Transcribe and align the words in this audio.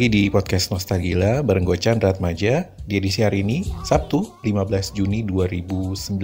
lagi 0.00 0.16
di 0.16 0.32
podcast 0.32 0.72
Nostalgila 0.72 1.44
bareng 1.44 1.60
gue 1.60 1.76
Chandra 1.76 2.08
Atmaja 2.08 2.72
di 2.88 2.96
edisi 2.96 3.20
hari 3.20 3.44
ini, 3.44 3.68
Sabtu 3.84 4.32
15 4.40 4.96
Juni 4.96 5.20
2019. 5.28 6.16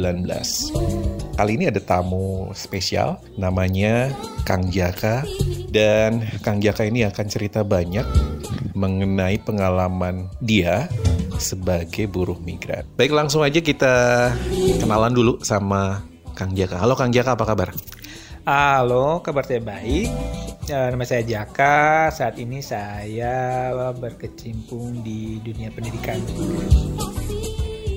Kali 1.37 1.53
ini 1.61 1.69
ada 1.69 1.77
tamu 1.85 2.49
spesial, 2.57 3.21
namanya 3.37 4.17
Kang 4.49 4.73
Jaka. 4.73 5.29
Dan 5.69 6.25
Kang 6.41 6.65
Jaka 6.65 6.89
ini 6.89 7.05
akan 7.05 7.27
cerita 7.29 7.69
banyak 7.69 8.09
mengenai 8.73 9.37
pengalaman 9.45 10.33
dia 10.41 10.89
sebagai 11.37 12.09
buruh 12.09 12.41
migran. 12.41 12.89
Baik, 12.97 13.13
langsung 13.13 13.45
aja 13.45 13.61
kita 13.61 14.33
kenalan 14.81 15.13
dulu 15.13 15.45
sama 15.45 16.01
Kang 16.33 16.57
Jaka. 16.57 16.81
Halo 16.81 16.97
Kang 16.97 17.13
Jaka, 17.13 17.37
apa 17.37 17.45
kabar? 17.45 17.77
Halo, 18.47 19.27
kabar 19.27 19.43
saya 19.43 19.59
baik. 19.59 20.07
Eh, 20.71 20.87
Nama 20.95 21.03
saya 21.03 21.27
Jaka. 21.27 22.15
Saat 22.15 22.39
ini 22.39 22.63
saya 22.63 23.75
berkecimpung 23.91 25.03
di 25.03 25.43
dunia 25.43 25.67
pendidikan. 25.75 26.23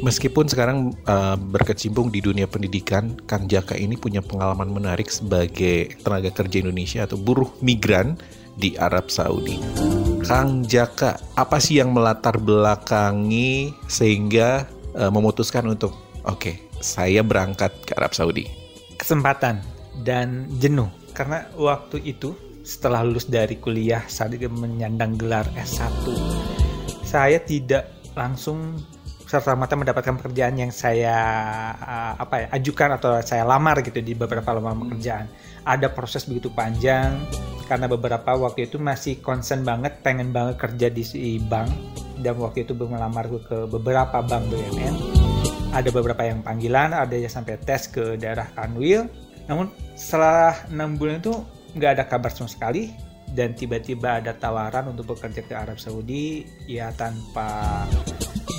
Meskipun 0.02 0.50
sekarang 0.50 0.98
uh, 1.06 1.38
berkecimpung 1.38 2.10
di 2.10 2.26
dunia 2.26 2.50
pendidikan, 2.50 3.14
Kang 3.30 3.46
Jaka 3.46 3.78
ini 3.78 3.94
punya 3.94 4.26
pengalaman 4.26 4.74
menarik 4.74 5.14
sebagai 5.14 5.94
tenaga 6.02 6.34
kerja 6.34 6.66
Indonesia 6.66 7.06
atau 7.06 7.22
buruh 7.22 7.54
migran 7.62 8.18
di 8.58 8.74
Arab 8.82 9.14
Saudi. 9.14 9.62
Kang 10.26 10.66
Jaka, 10.66 11.22
apa 11.38 11.62
sih 11.62 11.78
yang 11.78 11.94
melatar 11.94 12.42
belakangi 12.42 13.70
sehingga 13.86 14.66
uh, 14.98 15.14
memutuskan 15.14 15.70
untuk 15.70 15.94
oke, 16.26 16.74
saya 16.82 17.22
berangkat 17.22 17.70
ke 17.86 17.94
Arab 17.94 18.18
Saudi? 18.18 18.50
Kesempatan 18.98 19.69
dan 20.04 20.48
jenuh. 20.60 20.88
Karena 21.12 21.48
waktu 21.58 22.04
itu 22.06 22.36
setelah 22.64 23.02
lulus 23.02 23.26
dari 23.26 23.58
kuliah 23.58 24.06
saat 24.06 24.36
itu 24.36 24.48
menyandang 24.52 25.18
gelar 25.18 25.48
S1, 25.58 26.06
saya 27.02 27.42
tidak 27.42 27.90
langsung 28.14 28.78
serta 29.30 29.54
merta 29.54 29.78
mendapatkan 29.78 30.18
pekerjaan 30.18 30.58
yang 30.58 30.74
saya 30.74 31.18
uh, 31.78 32.14
apa 32.18 32.36
ya 32.42 32.48
ajukan 32.58 32.98
atau 32.98 33.22
saya 33.22 33.46
lamar 33.46 33.86
gitu 33.86 34.02
di 34.02 34.18
beberapa 34.18 34.50
lamaran 34.58 34.90
pekerjaan. 34.90 35.30
Ada 35.70 35.94
proses 35.94 36.26
begitu 36.26 36.50
panjang 36.50 37.14
karena 37.70 37.86
beberapa 37.86 38.34
waktu 38.34 38.66
itu 38.66 38.82
masih 38.82 39.22
concern 39.22 39.62
banget 39.62 40.02
pengen 40.02 40.34
banget 40.34 40.58
kerja 40.58 40.88
di 40.90 41.06
si 41.06 41.38
bank 41.38 41.70
dan 42.26 42.42
waktu 42.42 42.66
itu 42.66 42.74
melamar 42.74 43.30
ke 43.30 43.70
beberapa 43.70 44.18
bank 44.26 44.50
BUMN. 44.50 44.96
Ada 45.70 45.94
beberapa 45.94 46.26
yang 46.26 46.42
panggilan, 46.42 46.98
ada 46.98 47.14
yang 47.14 47.30
sampai 47.30 47.62
tes 47.62 47.86
ke 47.86 48.18
daerah 48.18 48.50
Kanwil. 48.58 49.06
Namun 49.50 49.74
setelah 49.98 50.56
enam 50.70 50.96
bulan 50.96 51.20
itu 51.20 51.34
nggak 51.76 51.92
ada 52.00 52.04
kabar 52.06 52.30
sama 52.30 52.48
sekali. 52.48 52.94
Dan 53.30 53.54
tiba-tiba 53.54 54.18
ada 54.18 54.34
tawaran 54.34 54.90
untuk 54.90 55.14
bekerja 55.14 55.46
ke 55.46 55.54
Arab 55.54 55.78
Saudi 55.78 56.42
ya 56.66 56.90
tanpa 56.98 57.86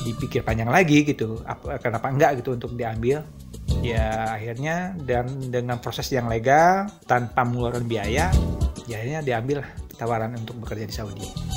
dipikir 0.06 0.46
panjang 0.46 0.70
lagi 0.70 1.02
gitu. 1.02 1.42
Apa, 1.42 1.82
kenapa 1.82 2.06
enggak 2.10 2.38
gitu 2.38 2.54
untuk 2.54 2.78
diambil? 2.78 3.26
Ya 3.82 4.30
akhirnya 4.30 4.94
dan 5.02 5.26
dengan 5.50 5.82
proses 5.82 6.06
yang 6.14 6.30
legal 6.30 6.86
tanpa 7.06 7.42
mengeluarkan 7.42 7.86
biaya 7.86 8.30
ya 8.90 8.94
akhirnya 8.98 9.22
diambil 9.22 9.58
tawaran 9.94 10.34
untuk 10.34 10.58
bekerja 10.58 10.84
di 10.90 10.94
Saudi 10.94 11.49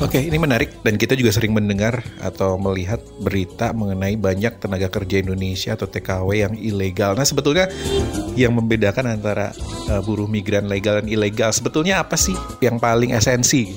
Oke, 0.00 0.16
ini 0.16 0.40
menarik 0.40 0.80
dan 0.80 0.96
kita 0.96 1.12
juga 1.12 1.28
sering 1.28 1.52
mendengar 1.52 2.00
atau 2.24 2.56
melihat 2.56 3.04
berita 3.20 3.76
mengenai 3.76 4.16
banyak 4.16 4.56
tenaga 4.56 4.88
kerja 4.88 5.20
Indonesia 5.20 5.76
atau 5.76 5.84
TKW 5.84 6.28
yang 6.40 6.54
ilegal. 6.56 7.12
Nah, 7.12 7.28
sebetulnya 7.28 7.68
yang 8.32 8.56
membedakan 8.56 9.20
antara 9.20 9.52
uh, 9.92 10.00
buruh 10.00 10.24
migran 10.24 10.72
legal 10.72 11.04
dan 11.04 11.06
ilegal 11.06 11.52
sebetulnya 11.52 12.00
apa 12.00 12.16
sih 12.16 12.32
yang 12.64 12.80
paling 12.80 13.12
esensi? 13.12 13.76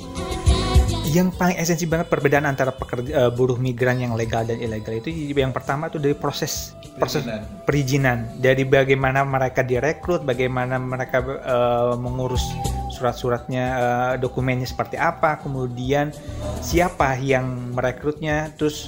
yang 1.14 1.30
paling 1.30 1.62
esensi 1.62 1.86
banget 1.86 2.10
perbedaan 2.10 2.50
antara 2.50 2.74
pekerja, 2.74 3.12
eh, 3.14 3.30
buruh 3.30 3.62
migran 3.62 4.02
yang 4.02 4.18
legal 4.18 4.50
dan 4.50 4.58
ilegal 4.58 4.98
itu 4.98 5.14
yang 5.14 5.54
pertama 5.54 5.86
itu 5.86 6.02
dari 6.02 6.18
proses 6.18 6.74
proses 6.98 7.22
Perizinan. 7.22 7.42
perizinan 7.70 8.18
dari 8.42 8.66
bagaimana 8.66 9.22
mereka 9.22 9.62
direkrut 9.62 10.26
bagaimana 10.26 10.82
mereka 10.82 11.22
eh, 11.22 11.94
mengurus 12.02 12.42
surat-suratnya 13.04 13.66
eh, 13.76 14.14
dokumennya 14.24 14.64
seperti 14.64 14.96
apa 14.96 15.44
kemudian 15.44 16.16
siapa 16.64 17.20
yang 17.20 17.76
merekrutnya 17.76 18.56
terus 18.56 18.88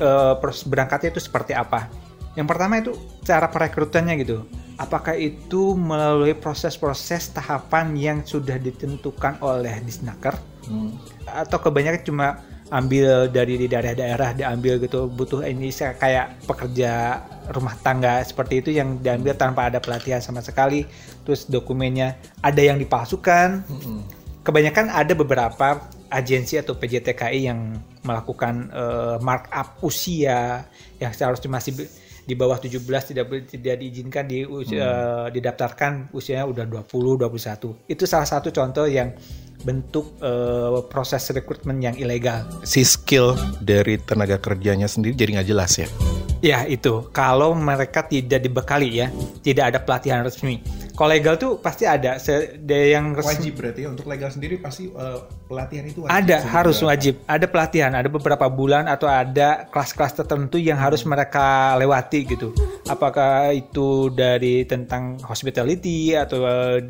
eh, 0.00 0.34
proses 0.40 0.64
berangkatnya 0.64 1.12
itu 1.12 1.20
seperti 1.20 1.52
apa. 1.52 1.92
Yang 2.32 2.46
pertama 2.48 2.80
itu 2.80 2.96
cara 3.20 3.52
perekrutannya 3.52 4.16
gitu. 4.24 4.48
Apakah 4.80 5.12
itu 5.12 5.76
melalui 5.76 6.32
proses-proses 6.32 7.36
tahapan 7.36 7.92
yang 7.92 8.18
sudah 8.24 8.56
ditentukan 8.56 9.36
oleh 9.44 9.76
disnaker? 9.84 10.32
Atau 11.28 11.60
kebanyakan 11.60 12.00
cuma 12.00 12.40
ambil 12.70 13.26
dari 13.26 13.58
di 13.58 13.66
daerah-daerah 13.66 14.32
diambil 14.38 14.78
gitu 14.78 15.10
butuh 15.10 15.42
ini 15.42 15.74
kayak 15.74 16.38
pekerja 16.46 17.18
rumah 17.50 17.74
tangga 17.82 18.22
seperti 18.22 18.62
itu 18.62 18.70
yang 18.74 19.02
diambil 19.02 19.34
tanpa 19.34 19.68
ada 19.68 19.82
pelatihan 19.82 20.22
sama 20.22 20.40
sekali. 20.40 20.86
Terus 21.26 21.46
dokumennya 21.50 22.16
ada 22.40 22.62
yang 22.62 22.78
dipalsukan. 22.78 23.66
Kebanyakan 24.40 24.88
ada 24.88 25.12
beberapa 25.12 25.84
agensi 26.10 26.58
atau 26.58 26.74
PJTKI 26.74 27.40
yang 27.46 27.76
melakukan 28.02 28.72
eh, 28.72 29.16
markup 29.22 29.78
usia 29.84 30.66
yang 30.98 31.12
seharusnya 31.12 31.50
masih 31.52 31.86
di 32.26 32.34
bawah 32.38 32.58
17 32.58 32.82
tidak 32.86 33.26
tidak 33.50 33.74
diizinkan 33.78 34.24
di 34.26 34.46
eh, 34.46 35.26
didaftarkan 35.34 36.14
usianya 36.14 36.46
udah 36.46 36.64
20 36.66 37.26
21 37.26 37.90
itu 37.90 38.04
salah 38.06 38.28
satu 38.28 38.54
contoh 38.54 38.86
yang 38.86 39.14
bentuk 39.62 40.16
eh, 40.20 40.80
proses 40.88 41.24
rekrutmen 41.30 41.80
yang 41.80 41.96
ilegal 41.96 42.46
Si 42.64 42.84
skill 42.84 43.36
dari 43.60 44.00
tenaga 44.00 44.40
kerjanya 44.40 44.88
sendiri 44.88 45.16
jadi 45.16 45.40
nggak 45.40 45.48
jelas 45.48 45.72
ya. 45.76 45.88
Ya 46.40 46.64
itu, 46.64 47.04
kalau 47.12 47.52
mereka 47.52 48.00
tidak 48.00 48.40
dibekali 48.40 49.04
ya, 49.04 49.12
tidak 49.44 49.76
ada 49.76 49.78
pelatihan 49.84 50.24
resmi. 50.24 50.64
Kalau 51.00 51.16
legal 51.16 51.40
tuh 51.40 51.56
pasti 51.56 51.88
ada, 51.88 52.20
se- 52.20 52.60
de- 52.60 52.92
yang 52.92 53.16
resmi. 53.16 53.56
berarti 53.56 53.88
ya 53.88 53.88
untuk 53.88 54.04
legal 54.04 54.28
sendiri 54.28 54.60
pasti 54.60 54.92
eh, 54.92 55.18
pelatihan 55.48 55.88
itu 55.88 56.04
Ada, 56.04 56.44
harus 56.44 56.76
wajib. 56.84 57.24
Ada 57.24 57.48
pelatihan, 57.48 57.96
ada 57.96 58.04
beberapa 58.12 58.44
bulan 58.52 58.84
atau 58.84 59.08
ada 59.08 59.64
kelas-kelas 59.72 60.12
tertentu 60.12 60.60
yang 60.60 60.76
harus 60.76 61.08
mereka 61.08 61.72
lewati 61.80 62.28
gitu. 62.28 62.52
Apakah 62.84 63.48
itu 63.48 64.12
dari 64.12 64.68
tentang 64.68 65.16
hospitality 65.24 66.12
atau 66.12 66.44
eh, 66.44 66.84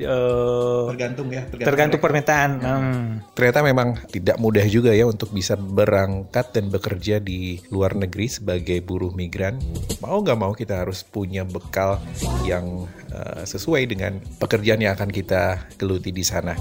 Tergantung 0.91 1.31
ya. 1.31 1.47
tergantung 1.47 2.03
permintaan. 2.03 2.51
Hmm. 2.59 3.07
Ternyata 3.39 3.63
memang 3.63 3.95
tidak 4.11 4.43
mudah 4.43 4.67
juga 4.67 4.91
ya 4.91 5.07
untuk 5.07 5.31
bisa 5.31 5.55
berangkat 5.55 6.51
dan 6.51 6.67
bekerja 6.67 7.23
di 7.23 7.63
luar 7.71 7.95
negeri 7.95 8.27
sebagai 8.27 8.83
buruh 8.83 9.15
migran. 9.15 9.63
Mau 10.03 10.19
nggak 10.19 10.35
mau 10.35 10.51
kita 10.51 10.83
harus 10.83 11.07
punya 11.07 11.47
bekal 11.47 12.03
yang 12.43 12.91
eh, 13.11 13.43
sesuai 13.45 13.83
dengan 13.91 14.23
pekerjaan 14.39 14.81
yang 14.81 14.95
akan 14.97 15.11
kita 15.11 15.71
geluti 15.77 16.15
di 16.15 16.25
sana. 16.25 16.55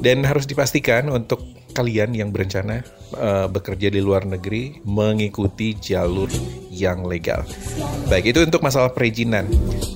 Dan 0.00 0.24
harus 0.24 0.48
dipastikan 0.48 1.12
untuk 1.12 1.44
kalian 1.70 2.12
yang 2.12 2.34
berencana 2.34 2.82
eh, 3.16 3.46
bekerja 3.46 3.88
di 3.88 4.02
luar 4.02 4.26
negeri 4.26 4.82
mengikuti 4.84 5.78
jalur 5.78 6.28
yang 6.70 7.06
legal. 7.06 7.46
Baik, 8.10 8.34
itu 8.34 8.42
untuk 8.42 8.62
masalah 8.62 8.90
perizinan. 8.90 9.46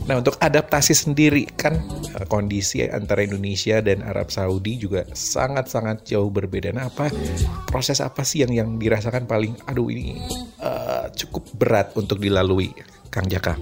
Nah, 0.05 0.21
untuk 0.21 0.37
adaptasi 0.39 0.95
sendiri 0.95 1.49
kan 1.57 1.81
eh, 2.15 2.27
kondisi 2.29 2.87
antara 2.87 3.27
Indonesia 3.27 3.83
dan 3.83 4.05
Arab 4.07 4.31
Saudi 4.31 4.79
juga 4.79 5.05
sangat-sangat 5.11 6.07
jauh 6.07 6.31
berbeda. 6.31 6.71
Nah, 6.71 6.89
apa 6.89 7.11
proses 7.69 7.99
apa 8.01 8.23
sih 8.23 8.47
yang 8.47 8.53
yang 8.55 8.71
dirasakan 8.79 9.27
paling 9.27 9.55
aduh 9.67 9.91
ini 9.91 10.21
eh, 10.63 11.05
cukup 11.15 11.45
berat 11.57 11.97
untuk 11.99 12.23
dilalui, 12.23 12.71
Kang 13.15 13.31
Jaka? 13.31 13.55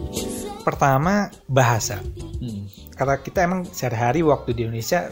Pertama 0.65 1.29
bahasa. 1.45 2.01
Karena 2.93 3.17
kita 3.19 3.39
emang 3.45 3.65
sehari-hari 3.67 4.21
waktu 4.23 4.53
di 4.53 4.69
Indonesia 4.69 5.09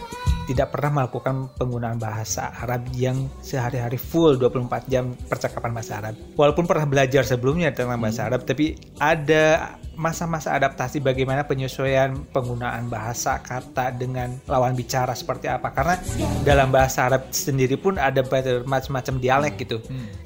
tidak 0.51 0.75
pernah 0.75 1.03
melakukan 1.03 1.47
penggunaan 1.55 2.03
bahasa 2.03 2.51
Arab 2.59 2.91
yang 2.99 3.31
sehari-hari 3.39 3.95
full 3.95 4.35
24 4.35 4.91
jam 4.91 5.15
percakapan 5.31 5.71
bahasa 5.71 6.03
Arab. 6.03 6.19
Walaupun 6.35 6.67
pernah 6.67 6.91
belajar 6.91 7.23
sebelumnya 7.23 7.71
tentang 7.71 8.03
bahasa 8.03 8.27
Arab, 8.27 8.43
tapi 8.43 8.75
ada 8.99 9.79
masa-masa 9.95 10.57
adaptasi 10.57 10.99
bagaimana 11.05 11.47
penyesuaian 11.47 12.19
penggunaan 12.35 12.91
bahasa 12.91 13.39
kata 13.39 13.95
dengan 13.95 14.35
lawan 14.51 14.75
bicara 14.75 15.15
seperti 15.15 15.47
apa. 15.47 15.71
Karena 15.71 15.95
dalam 16.43 16.75
bahasa 16.75 17.07
Arab 17.07 17.31
sendiri 17.31 17.79
pun 17.79 17.95
ada 18.01 18.27
macam-macam 18.67 19.15
dialek 19.23 19.55
gitu. 19.63 19.79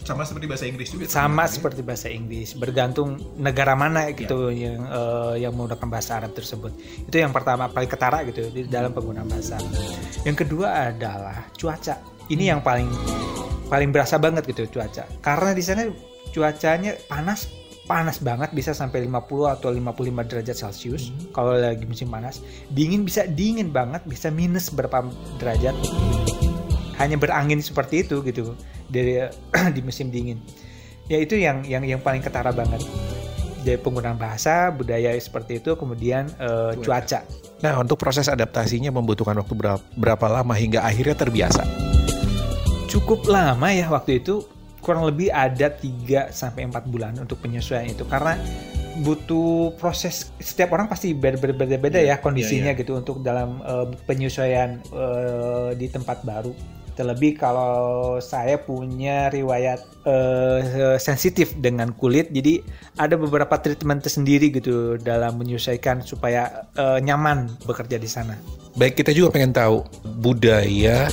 Sama 0.09 0.25
seperti 0.25 0.47
bahasa 0.49 0.65
Inggris 0.65 0.89
juga. 0.89 1.05
Sama 1.13 1.45
seperti 1.45 1.85
bahasa 1.85 2.09
Inggris, 2.09 2.57
bergantung 2.57 3.21
negara 3.37 3.77
mana 3.77 4.09
gitu 4.17 4.49
yang 4.49 4.89
eh, 4.89 5.45
yang 5.45 5.53
menggunakan 5.53 5.89
bahasa 5.93 6.17
Arab 6.17 6.33
tersebut. 6.33 6.73
Itu 7.05 7.21
yang 7.21 7.37
pertama 7.37 7.44
paling 7.45 7.91
ketara 7.91 8.25
gitu 8.27 8.49
di 8.51 8.65
dalam 8.67 8.91
penggunaan 8.97 9.29
bahasa. 9.29 9.61
Yang 10.25 10.49
kedua 10.49 10.91
adalah 10.91 11.47
cuaca. 11.55 12.01
Ini 12.33 12.57
yang 12.57 12.61
paling 12.65 12.89
paling 13.69 13.93
berasa 13.93 14.17
banget 14.17 14.49
gitu 14.49 14.81
cuaca. 14.81 15.05
Karena 15.21 15.53
di 15.53 15.63
sana 15.63 15.87
cuacanya 16.33 16.97
panas 17.07 17.47
panas 17.85 18.17
banget 18.17 18.49
bisa 18.57 18.73
sampai 18.73 19.05
50 19.05 19.61
atau 19.61 19.69
55 19.69 20.29
derajat 20.33 20.57
Celcius 20.57 21.13
kalau 21.37 21.55
lagi 21.55 21.85
musim 21.85 22.09
panas. 22.09 22.41
Dingin 22.73 23.05
bisa 23.05 23.29
dingin 23.29 23.69
banget, 23.71 24.01
bisa 24.09 24.33
minus 24.33 24.73
berapa 24.73 25.05
derajat. 25.37 25.77
Hanya 26.97 27.21
berangin 27.21 27.61
seperti 27.61 28.09
itu 28.09 28.25
gitu 28.25 28.57
dari 28.89 29.21
di 29.77 29.81
musim 29.85 30.09
dingin. 30.09 30.41
Ya 31.13 31.21
itu 31.21 31.37
yang 31.37 31.69
yang 31.69 31.85
yang 31.85 32.01
paling 32.01 32.25
ketara 32.25 32.49
banget. 32.49 32.81
Dari 33.65 33.81
penggunaan 33.81 34.21
bahasa, 34.21 34.69
budaya 34.69 35.17
seperti 35.17 35.65
itu, 35.65 35.73
kemudian 35.73 36.29
eh, 36.37 36.77
cuaca. 36.85 37.25
Nah, 37.65 37.81
untuk 37.81 37.97
proses 37.97 38.29
adaptasinya 38.29 38.93
membutuhkan 38.93 39.33
waktu 39.41 39.57
berapa, 39.57 39.81
berapa 39.97 40.27
lama 40.29 40.53
hingga 40.53 40.85
akhirnya 40.85 41.17
terbiasa? 41.17 41.65
cukup 42.95 43.27
lama 43.27 43.75
ya 43.75 43.91
waktu 43.91 44.23
itu. 44.23 44.47
Kurang 44.79 45.09
lebih 45.09 45.33
ada 45.33 45.73
3 45.73 46.29
sampai 46.29 46.69
4 46.69 46.93
bulan 46.93 47.17
untuk 47.17 47.41
penyesuaian 47.41 47.89
itu. 47.89 48.05
Karena 48.05 48.37
butuh 49.01 49.75
proses 49.75 50.31
setiap 50.39 50.77
orang 50.77 50.87
pasti 50.87 51.11
ber- 51.17 51.41
ber- 51.41 51.57
berbeda-beda 51.57 51.99
ya 51.99 52.23
kondisinya 52.23 52.71
gitu 52.79 52.95
untuk 52.95 53.25
dalam 53.25 53.59
eh, 53.65 53.87
penyesuaian 54.07 54.79
eh, 54.79 55.71
di 55.75 55.89
tempat 55.91 56.23
baru 56.23 56.55
terlebih 56.95 57.37
kalau 57.39 58.17
saya 58.23 58.59
punya 58.59 59.29
riwayat 59.31 59.83
eh, 60.07 60.97
sensitif 60.99 61.55
dengan 61.59 61.93
kulit 61.95 62.31
jadi 62.31 62.63
ada 62.99 63.19
beberapa 63.19 63.59
treatment 63.59 64.07
tersendiri 64.07 64.51
gitu 64.55 64.97
dalam 64.99 65.39
menyesuaikan 65.39 66.03
supaya 66.07 66.71
eh, 66.79 66.99
nyaman 67.03 67.51
bekerja 67.67 67.99
di 67.99 68.09
sana 68.09 68.39
Baik, 68.75 69.07
kita 69.07 69.15
juga 69.15 69.39
pengen 69.39 69.55
tahu 69.55 69.87
budaya 70.19 71.07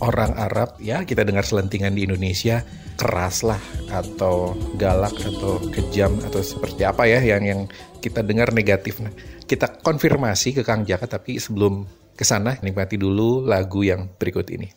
orang 0.00 0.32
Arab 0.36 0.76
ya 0.80 1.04
kita 1.04 1.24
dengar 1.24 1.44
selentingan 1.44 1.92
di 1.96 2.08
Indonesia 2.08 2.64
keras 2.94 3.42
lah 3.42 3.58
atau 3.90 4.54
galak 4.78 5.14
atau 5.18 5.58
kejam 5.74 6.14
atau 6.22 6.40
seperti 6.40 6.86
apa 6.86 7.06
ya 7.10 7.20
yang 7.22 7.42
yang 7.42 7.60
kita 7.98 8.22
dengar 8.22 8.54
negatif. 8.54 9.02
Nah, 9.02 9.10
kita 9.44 9.82
konfirmasi 9.82 10.54
ke 10.54 10.62
Kang 10.62 10.86
Jaka 10.86 11.08
tapi 11.08 11.40
sebelum 11.42 11.84
ke 12.14 12.22
sana 12.22 12.54
nikmati 12.62 12.94
dulu 12.94 13.42
lagu 13.42 13.82
yang 13.82 14.06
berikut 14.20 14.46
ini. 14.54 14.70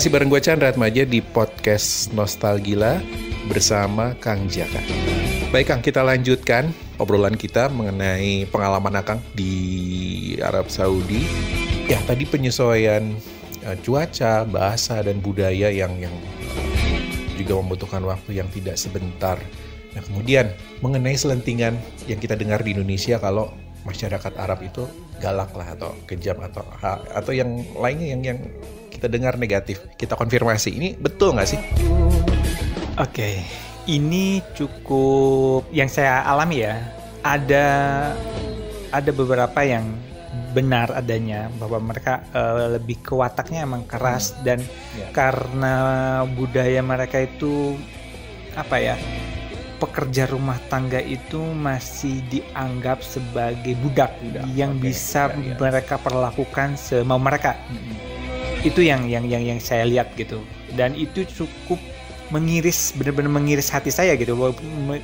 Masih 0.00 0.16
bareng 0.16 0.32
gue 0.32 0.40
Chandra 0.40 0.72
Atmaja 0.72 1.04
di 1.04 1.20
podcast 1.20 2.08
Nostalgila 2.16 3.04
bersama 3.52 4.16
Kang 4.16 4.48
Jaka. 4.48 4.80
Baik 5.52 5.68
Kang, 5.68 5.84
kita 5.84 6.00
lanjutkan 6.00 6.72
obrolan 6.96 7.36
kita 7.36 7.68
mengenai 7.68 8.48
pengalaman 8.48 8.96
Akang 8.96 9.20
di 9.36 9.52
Arab 10.40 10.72
Saudi. 10.72 11.20
Ya, 11.84 12.00
tadi 12.08 12.24
penyesuaian 12.24 13.12
eh, 13.60 13.76
cuaca, 13.84 14.48
bahasa, 14.48 15.04
dan 15.04 15.20
budaya 15.20 15.68
yang 15.68 15.92
yang 16.00 16.16
juga 17.36 17.60
membutuhkan 17.60 18.00
waktu 18.00 18.40
yang 18.40 18.48
tidak 18.56 18.80
sebentar. 18.80 19.36
Nah, 19.92 20.00
kemudian 20.00 20.48
mengenai 20.80 21.12
selentingan 21.12 21.76
yang 22.08 22.16
kita 22.16 22.40
dengar 22.40 22.64
di 22.64 22.72
Indonesia 22.72 23.20
kalau 23.20 23.52
masyarakat 23.84 24.32
Arab 24.40 24.64
itu 24.64 24.88
galak 25.20 25.52
lah 25.52 25.76
atau 25.76 25.92
kejam 26.08 26.40
atau 26.40 26.64
atau 27.12 27.32
yang 27.36 27.60
lainnya 27.76 28.16
yang 28.16 28.22
yang 28.24 28.38
kita 28.88 29.06
dengar 29.06 29.36
negatif. 29.36 29.84
Kita 29.94 30.16
konfirmasi 30.16 30.70
ini 30.74 30.88
betul 30.96 31.36
nggak 31.36 31.48
sih? 31.48 31.60
Oke, 32.98 33.44
ini 33.86 34.40
cukup 34.56 35.68
yang 35.70 35.88
saya 35.88 36.24
alami 36.24 36.64
ya. 36.64 36.80
Ada 37.20 37.66
ada 38.90 39.10
beberapa 39.12 39.60
yang 39.62 39.84
benar 40.50 40.90
adanya 40.94 41.46
bahwa 41.58 41.78
mereka 41.78 42.26
eh, 42.34 42.74
lebih 42.78 43.02
ke 43.02 43.14
wataknya 43.14 43.66
emang 43.66 43.86
keras 43.86 44.34
dan 44.42 44.58
Ya. 44.98 45.06
karena 45.14 45.74
budaya 46.26 46.82
mereka 46.82 47.22
itu 47.22 47.78
apa 48.58 48.82
ya 48.82 48.94
pekerja 49.80 50.28
rumah 50.28 50.60
tangga 50.68 51.00
itu 51.00 51.40
masih 51.40 52.20
dianggap 52.28 53.00
sebagai 53.00 53.72
budak, 53.80 54.12
yang 54.52 54.76
oke. 54.76 54.84
bisa 54.84 55.32
Ya, 55.32 55.56
ya. 55.56 55.56
mereka 55.56 55.96
perlakukan 55.96 56.76
semau 56.76 57.16
mereka. 57.16 57.56
Itu 58.60 58.84
yang 58.84 59.08
yang 59.08 59.24
yang 59.24 59.40
yang 59.40 59.58
saya 59.58 59.88
lihat 59.88 60.12
gitu. 60.20 60.44
Dan 60.76 60.92
itu 60.92 61.24
cukup 61.24 61.80
mengiris 62.30 62.94
benar-benar 62.94 63.32
mengiris 63.32 63.74
hati 63.74 63.90
saya 63.90 64.14
gitu 64.14 64.38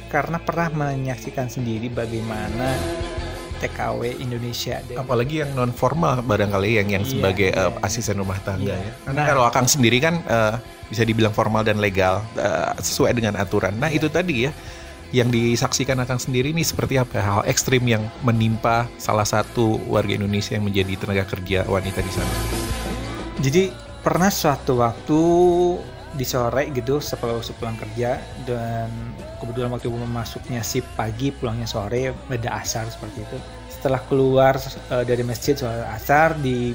karena 0.07 0.39
pernah 0.39 0.71
menyaksikan 0.71 1.51
sendiri 1.51 1.91
bagaimana 1.91 2.79
TKW 3.59 4.21
Indonesia 4.21 4.79
apalagi 4.95 5.43
yang 5.43 5.57
non 5.57 5.73
formal 5.73 6.21
barangkali 6.21 6.79
yang 6.79 6.89
yang 6.91 7.05
Iya, 7.05 7.11
sebagai 7.11 7.49
iya, 7.51 7.69
eh, 7.73 7.87
asisten 7.87 8.17
rumah 8.17 8.37
tangga 8.41 8.73
Iya. 8.73 8.77
ya. 8.77 8.93
Karena 9.05 9.21
Nah. 9.23 9.27
kalau 9.27 9.43
Akang 9.45 9.67
sendiri 9.67 9.99
kan 9.99 10.21
eh, 10.23 10.55
bisa 10.87 11.03
dibilang 11.03 11.35
formal 11.35 11.67
dan 11.67 11.79
legal 11.79 12.23
eh, 12.37 12.73
sesuai 12.79 13.13
dengan 13.13 13.35
aturan. 13.37 13.75
Nah, 13.77 13.89
itu 13.89 14.07
tadi 14.07 14.47
ya 14.47 14.53
yang 15.11 15.31
disaksikan 15.31 15.97
Akang 15.99 16.19
sendiri 16.19 16.51
ini 16.51 16.63
seperti 16.63 16.99
apa 16.99 17.19
hal 17.19 17.41
ekstrim 17.47 17.83
yang 17.87 18.03
menimpa 18.23 18.91
salah 18.99 19.25
satu 19.25 19.79
warga 19.87 20.15
Indonesia 20.15 20.59
yang 20.59 20.67
menjadi 20.67 20.99
tenaga 20.99 21.25
kerja 21.27 21.63
wanita 21.65 22.03
di 22.03 22.13
sana. 22.13 22.35
Jadi 23.39 23.71
pernah 24.03 24.31
suatu 24.31 24.81
waktu 24.81 25.21
di 26.17 26.25
sore 26.25 26.73
gitu 26.73 26.99
setelah 26.99 27.39
sepulang 27.45 27.77
kerja 27.77 28.17
dan 28.49 28.89
kebetulan 29.39 29.71
waktu 29.71 29.93
masuknya 29.93 30.65
shift 30.65 30.89
pagi 30.97 31.31
pulangnya 31.31 31.69
sore 31.69 32.17
beda 32.27 32.57
asar 32.57 32.89
seperti 32.89 33.23
itu. 33.23 33.39
Setelah 33.69 34.01
keluar 34.09 34.57
eh, 34.57 35.05
dari 35.05 35.23
masjid 35.23 35.53
sholat 35.53 35.87
asar 35.93 36.35
di 36.41 36.73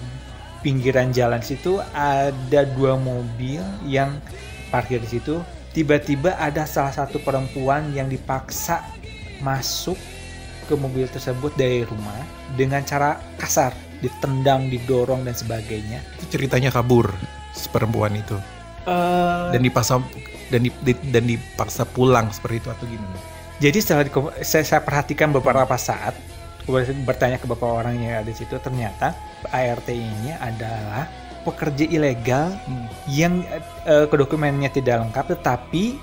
pinggiran 0.62 1.10
jalan 1.10 1.42
situ 1.42 1.82
ada 1.92 2.62
dua 2.78 2.96
mobil 2.96 3.60
yang 3.84 4.22
parkir 4.70 5.02
di 5.02 5.20
situ. 5.20 5.42
Tiba-tiba 5.72 6.36
ada 6.36 6.68
salah 6.68 6.92
satu 6.92 7.18
perempuan 7.24 7.96
yang 7.96 8.12
dipaksa 8.12 8.84
masuk 9.40 9.96
ke 10.68 10.74
mobil 10.76 11.08
tersebut 11.08 11.56
dari 11.56 11.88
rumah 11.88 12.22
dengan 12.60 12.84
cara 12.84 13.16
kasar, 13.40 13.72
ditendang, 14.04 14.68
didorong 14.68 15.24
dan 15.24 15.32
sebagainya. 15.32 16.04
Itu 16.20 16.38
ceritanya 16.38 16.76
kabur 16.76 17.08
si 17.56 17.72
perempuan 17.72 18.16
itu 18.20 18.36
Eh, 18.82 19.48
dan 19.54 19.62
dipaksa 19.62 20.02
dan 20.50 20.60
di- 20.66 20.80
di- 20.82 21.04
dan 21.14 21.24
dipaksa 21.24 21.86
pulang 21.86 22.34
seperti 22.34 22.66
itu 22.66 22.70
atau 22.74 22.86
gimana? 22.90 23.18
jadi 23.62 23.78
setelah 23.78 24.04
di- 24.10 24.14
saya, 24.42 24.66
saya 24.66 24.82
perhatikan 24.82 25.30
beberapa 25.30 25.78
saat, 25.78 26.18
bertanya 27.06 27.38
ke 27.38 27.46
beberapa 27.46 27.78
orang 27.86 28.02
yang 28.02 28.26
ada 28.26 28.26
di 28.26 28.34
situ, 28.34 28.58
ternyata 28.58 29.14
ART 29.54 29.86
ini 29.94 30.34
adalah 30.34 31.06
pekerja 31.46 31.86
ilegal 31.86 32.58
yang 33.06 33.46
eh, 33.86 34.06
kedokumennya 34.10 34.74
tidak 34.74 35.06
lengkap, 35.06 35.38
tetapi 35.38 35.98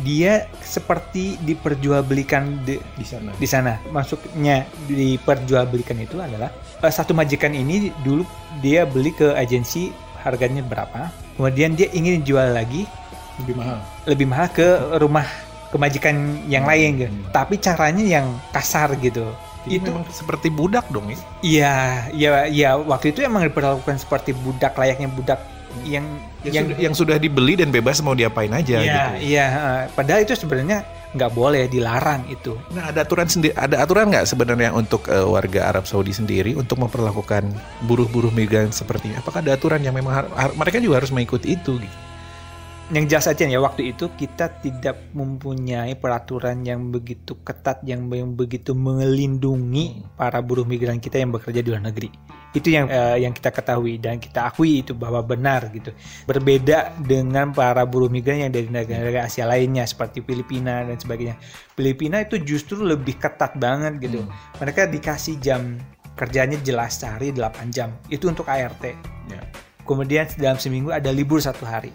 dia 0.00 0.48
seperti 0.58 1.38
diperjualbelikan 1.44 2.66
di, 2.66 2.80
Di 2.98 3.06
sana. 3.06 3.30
di 3.36 3.46
sana. 3.46 3.72
Maksudnya 3.92 4.66
diperjualbelikan 4.88 6.00
itu 6.00 6.18
adalah 6.18 6.48
eh, 6.80 6.92
satu 6.92 7.12
majikan 7.12 7.52
ini 7.52 7.92
dulu 8.00 8.24
dia 8.58 8.88
beli 8.88 9.12
ke 9.12 9.36
agensi 9.36 9.92
harganya 10.24 10.64
berapa, 10.64 11.12
kemudian 11.34 11.72
dia 11.72 11.90
ingin 11.90 12.22
jual 12.22 12.48
lagi 12.48 12.86
Lebih 13.36 13.54
mahal. 13.56 13.78
lebih 14.04 14.26
mahal 14.26 14.48
ke 14.48 14.66
rumah 14.96 15.26
kemajikan 15.68 16.14
yang 16.46 16.62
lain 16.64 16.90
gitu. 16.96 17.10
Hmm. 17.10 17.26
Tapi 17.30 17.58
caranya 17.58 18.04
yang 18.04 18.26
kasar 18.50 18.94
gitu. 18.96 19.26
Itu 19.64 19.80
itu 19.80 19.88
memang 19.88 20.04
seperti 20.08 20.48
budak 20.48 20.86
dong 20.88 21.08
ya. 21.08 21.18
iya, 21.40 21.74
iya, 22.12 22.30
iya 22.46 22.70
waktu 22.76 23.10
itu 23.10 23.20
emang 23.20 23.42
diperlakukan 23.42 23.96
seperti 23.96 24.36
budak 24.36 24.76
layaknya 24.76 25.08
budak 25.08 25.40
yang 25.82 26.04
yang 26.44 26.70
yang 26.78 26.94
sudah 26.94 27.16
dibeli 27.16 27.56
dan 27.56 27.72
bebas 27.72 27.98
mau 27.98 28.12
diapain 28.12 28.52
aja 28.52 28.78
Iya, 28.78 28.84
gitu. 29.18 29.26
iya. 29.26 29.46
eh, 29.48 29.82
Padahal 29.90 30.22
itu 30.22 30.36
sebenarnya 30.36 30.84
nggak 31.14 31.32
boleh, 31.32 31.70
dilarang 31.70 32.26
itu. 32.28 32.58
Nah, 32.74 32.90
ada 32.90 33.06
aturan 33.06 33.30
sendiri 33.30 33.54
ada 33.54 33.80
aturan 33.80 34.10
nggak 34.10 34.26
sebenarnya 34.28 34.74
untuk 34.74 35.06
eh, 35.08 35.24
warga 35.24 35.70
Arab 35.70 35.86
Saudi 35.86 36.12
sendiri 36.12 36.52
untuk 36.58 36.82
memperlakukan 36.82 37.48
buruh-buruh 37.86 38.34
migran 38.34 38.74
seperti 38.74 39.10
ini? 39.10 39.16
Apakah 39.18 39.40
ada 39.40 39.56
aturan 39.56 39.80
yang 39.80 39.94
memang 39.94 40.26
mereka 40.58 40.82
juga 40.82 41.00
harus 41.00 41.14
mengikuti 41.14 41.54
itu 41.54 41.80
gitu? 41.80 42.03
Yang 42.92 43.16
jelas 43.16 43.26
aja 43.32 43.48
ya 43.48 43.60
waktu 43.64 43.96
itu 43.96 44.12
kita 44.12 44.60
tidak 44.60 45.08
mempunyai 45.16 45.96
peraturan 45.96 46.68
yang 46.68 46.92
begitu 46.92 47.32
ketat 47.40 47.80
yang, 47.80 48.12
yang 48.12 48.36
begitu 48.36 48.76
melindungi 48.76 50.04
para 50.20 50.44
buruh 50.44 50.68
migran 50.68 51.00
kita 51.00 51.16
yang 51.16 51.32
bekerja 51.32 51.64
di 51.64 51.72
luar 51.72 51.80
negeri. 51.80 52.12
Itu 52.52 52.68
yang 52.68 52.92
eh, 52.92 53.24
yang 53.24 53.32
kita 53.32 53.56
ketahui 53.56 53.96
dan 53.96 54.20
kita 54.20 54.52
akui 54.52 54.84
itu 54.84 54.92
bahwa 54.92 55.24
benar 55.24 55.72
gitu. 55.72 55.96
Berbeda 56.28 56.92
dengan 57.00 57.56
para 57.56 57.88
buruh 57.88 58.12
migran 58.12 58.44
yang 58.44 58.52
dari 58.52 58.68
negara-negara 58.68 59.32
Asia 59.32 59.48
lainnya 59.48 59.88
seperti 59.88 60.20
Filipina 60.20 60.84
dan 60.84 61.00
sebagainya. 61.00 61.40
Filipina 61.72 62.20
itu 62.20 62.36
justru 62.44 62.84
lebih 62.84 63.16
ketat 63.16 63.56
banget 63.56 63.96
gitu. 63.96 64.28
Mereka 64.60 64.92
dikasih 64.92 65.40
jam 65.40 65.80
kerjanya 66.20 66.60
jelas 66.60 67.00
sehari 67.00 67.32
8 67.32 67.72
jam. 67.72 67.96
Itu 68.12 68.28
untuk 68.28 68.44
ART. 68.44 68.84
Ya. 69.32 69.40
Kemudian 69.88 70.28
dalam 70.36 70.60
seminggu 70.60 70.92
ada 70.92 71.08
libur 71.08 71.40
satu 71.40 71.64
hari 71.64 71.88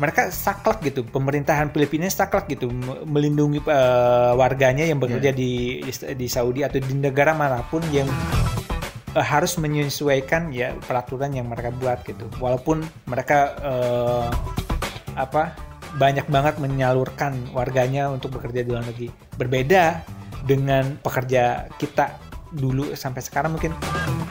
mereka 0.00 0.32
saklek 0.32 0.92
gitu. 0.92 1.04
Pemerintahan 1.04 1.72
Filipina 1.72 2.08
saklek 2.08 2.52
gitu. 2.56 2.72
Me- 2.72 3.04
melindungi 3.04 3.60
eh, 3.64 4.32
warganya 4.36 4.86
yang 4.86 5.00
bekerja 5.00 5.32
di 5.34 5.82
di 6.16 6.26
Saudi 6.28 6.64
atau 6.64 6.80
di 6.80 6.94
negara 6.96 7.36
mana 7.36 7.60
pun 7.66 7.82
yang 7.92 8.08
eh, 9.12 9.26
harus 9.26 9.58
menyesuaikan 9.60 10.52
ya 10.52 10.72
peraturan 10.86 11.36
yang 11.36 11.48
mereka 11.50 11.72
buat 11.76 12.00
gitu. 12.06 12.28
Walaupun 12.40 12.84
mereka 13.10 13.56
eh, 13.60 14.28
apa 15.18 15.52
banyak 16.00 16.24
banget 16.32 16.56
menyalurkan 16.56 17.36
warganya 17.52 18.08
untuk 18.08 18.40
bekerja 18.40 18.64
di 18.64 18.68
luar 18.72 18.84
negeri. 18.88 19.12
Berbeda 19.36 20.00
dengan 20.48 20.96
pekerja 20.98 21.68
kita 21.76 22.16
dulu 22.52 22.92
sampai 22.92 23.24
sekarang 23.24 23.56
mungkin 23.56 23.72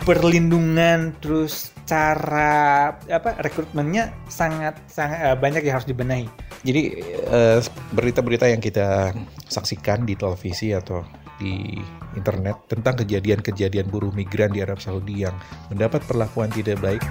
perlindungan 0.02 1.14
terus 1.22 1.72
cara 1.86 2.96
apa 3.12 3.38
rekrutmennya 3.44 4.16
sangat 4.32 4.80
sangat 4.88 5.20
eh, 5.22 5.38
banyak 5.38 5.62
yang 5.66 5.76
harus 5.82 5.90
dibenahi 5.90 6.26
Jadi 6.62 6.82
eh, 7.26 7.60
berita-berita 7.94 8.46
yang 8.46 8.62
kita 8.62 9.18
saksikan 9.50 10.06
di 10.06 10.14
televisi 10.14 10.74
atau 10.78 11.02
di 11.42 11.74
internet 12.14 12.70
tentang 12.70 13.02
kejadian-kejadian 13.02 13.90
buruh 13.90 14.14
migran 14.14 14.54
di 14.54 14.62
Arab 14.62 14.78
Saudi 14.78 15.26
yang 15.26 15.34
mendapat 15.74 16.06
perlakuan 16.06 16.54
tidak 16.54 16.78
baik 16.78 17.02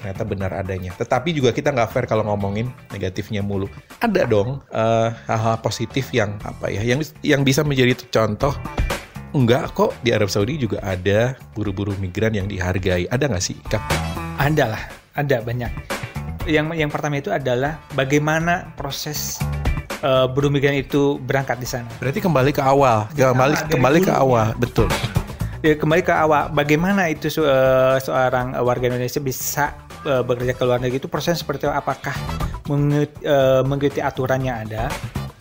ternyata 0.00 0.24
benar 0.24 0.50
adanya. 0.56 0.92
Tetapi 0.96 1.36
juga 1.36 1.52
kita 1.52 1.76
nggak 1.76 1.92
fair 1.92 2.04
kalau 2.08 2.24
ngomongin 2.24 2.72
negatifnya 2.92 3.44
mulu. 3.44 3.68
Ada 4.00 4.24
dong 4.24 4.64
eh, 4.72 5.08
hal-hal 5.28 5.60
positif 5.60 6.08
yang 6.12 6.40
apa 6.44 6.72
ya, 6.72 6.80
yang 6.80 7.00
yang 7.20 7.44
bisa 7.44 7.60
menjadi 7.64 7.96
contoh. 8.08 8.52
Enggak 9.30 9.74
kok 9.78 9.94
di 10.02 10.10
Arab 10.10 10.26
Saudi 10.26 10.58
juga 10.58 10.82
ada 10.82 11.38
buruh-buruh 11.54 11.94
migran 12.02 12.34
yang 12.34 12.50
dihargai. 12.50 13.06
Ada 13.06 13.30
nggak 13.30 13.44
sih, 13.44 13.54
Kak? 13.70 14.10
ada 14.40 14.72
lah 14.72 14.82
ada 15.12 15.44
banyak 15.44 15.68
yang 16.48 16.72
yang 16.72 16.88
pertama 16.88 17.20
itu 17.20 17.28
adalah 17.28 17.76
bagaimana 17.92 18.72
proses 18.72 19.36
eh, 20.00 20.26
buruh 20.32 20.48
migran 20.48 20.80
itu 20.80 21.20
berangkat 21.20 21.60
di 21.60 21.68
sana 21.68 21.92
Berarti 22.00 22.24
kembali 22.24 22.50
ke 22.56 22.64
awal, 22.64 23.04
kembali 23.12 23.68
kembali 23.68 23.98
ke 24.00 24.12
awal, 24.16 24.56
betul. 24.56 24.88
Ya, 25.60 25.76
kembali 25.76 26.00
ke 26.00 26.14
awal 26.16 26.48
bagaimana 26.56 27.12
itu 27.12 27.28
eh, 27.44 27.96
seorang 28.00 28.56
warga 28.64 28.88
Indonesia 28.88 29.20
bisa 29.20 29.76
eh, 30.08 30.24
bekerja 30.24 30.56
ke 30.56 30.62
luar 30.64 30.80
negeri 30.80 31.04
itu 31.04 31.10
prosesnya 31.12 31.44
seperti 31.44 31.68
apa? 31.68 31.84
apakah 31.84 32.16
mengikuti 33.66 33.98
aturan 33.98 34.46
yang 34.46 34.62
ada 34.62 34.86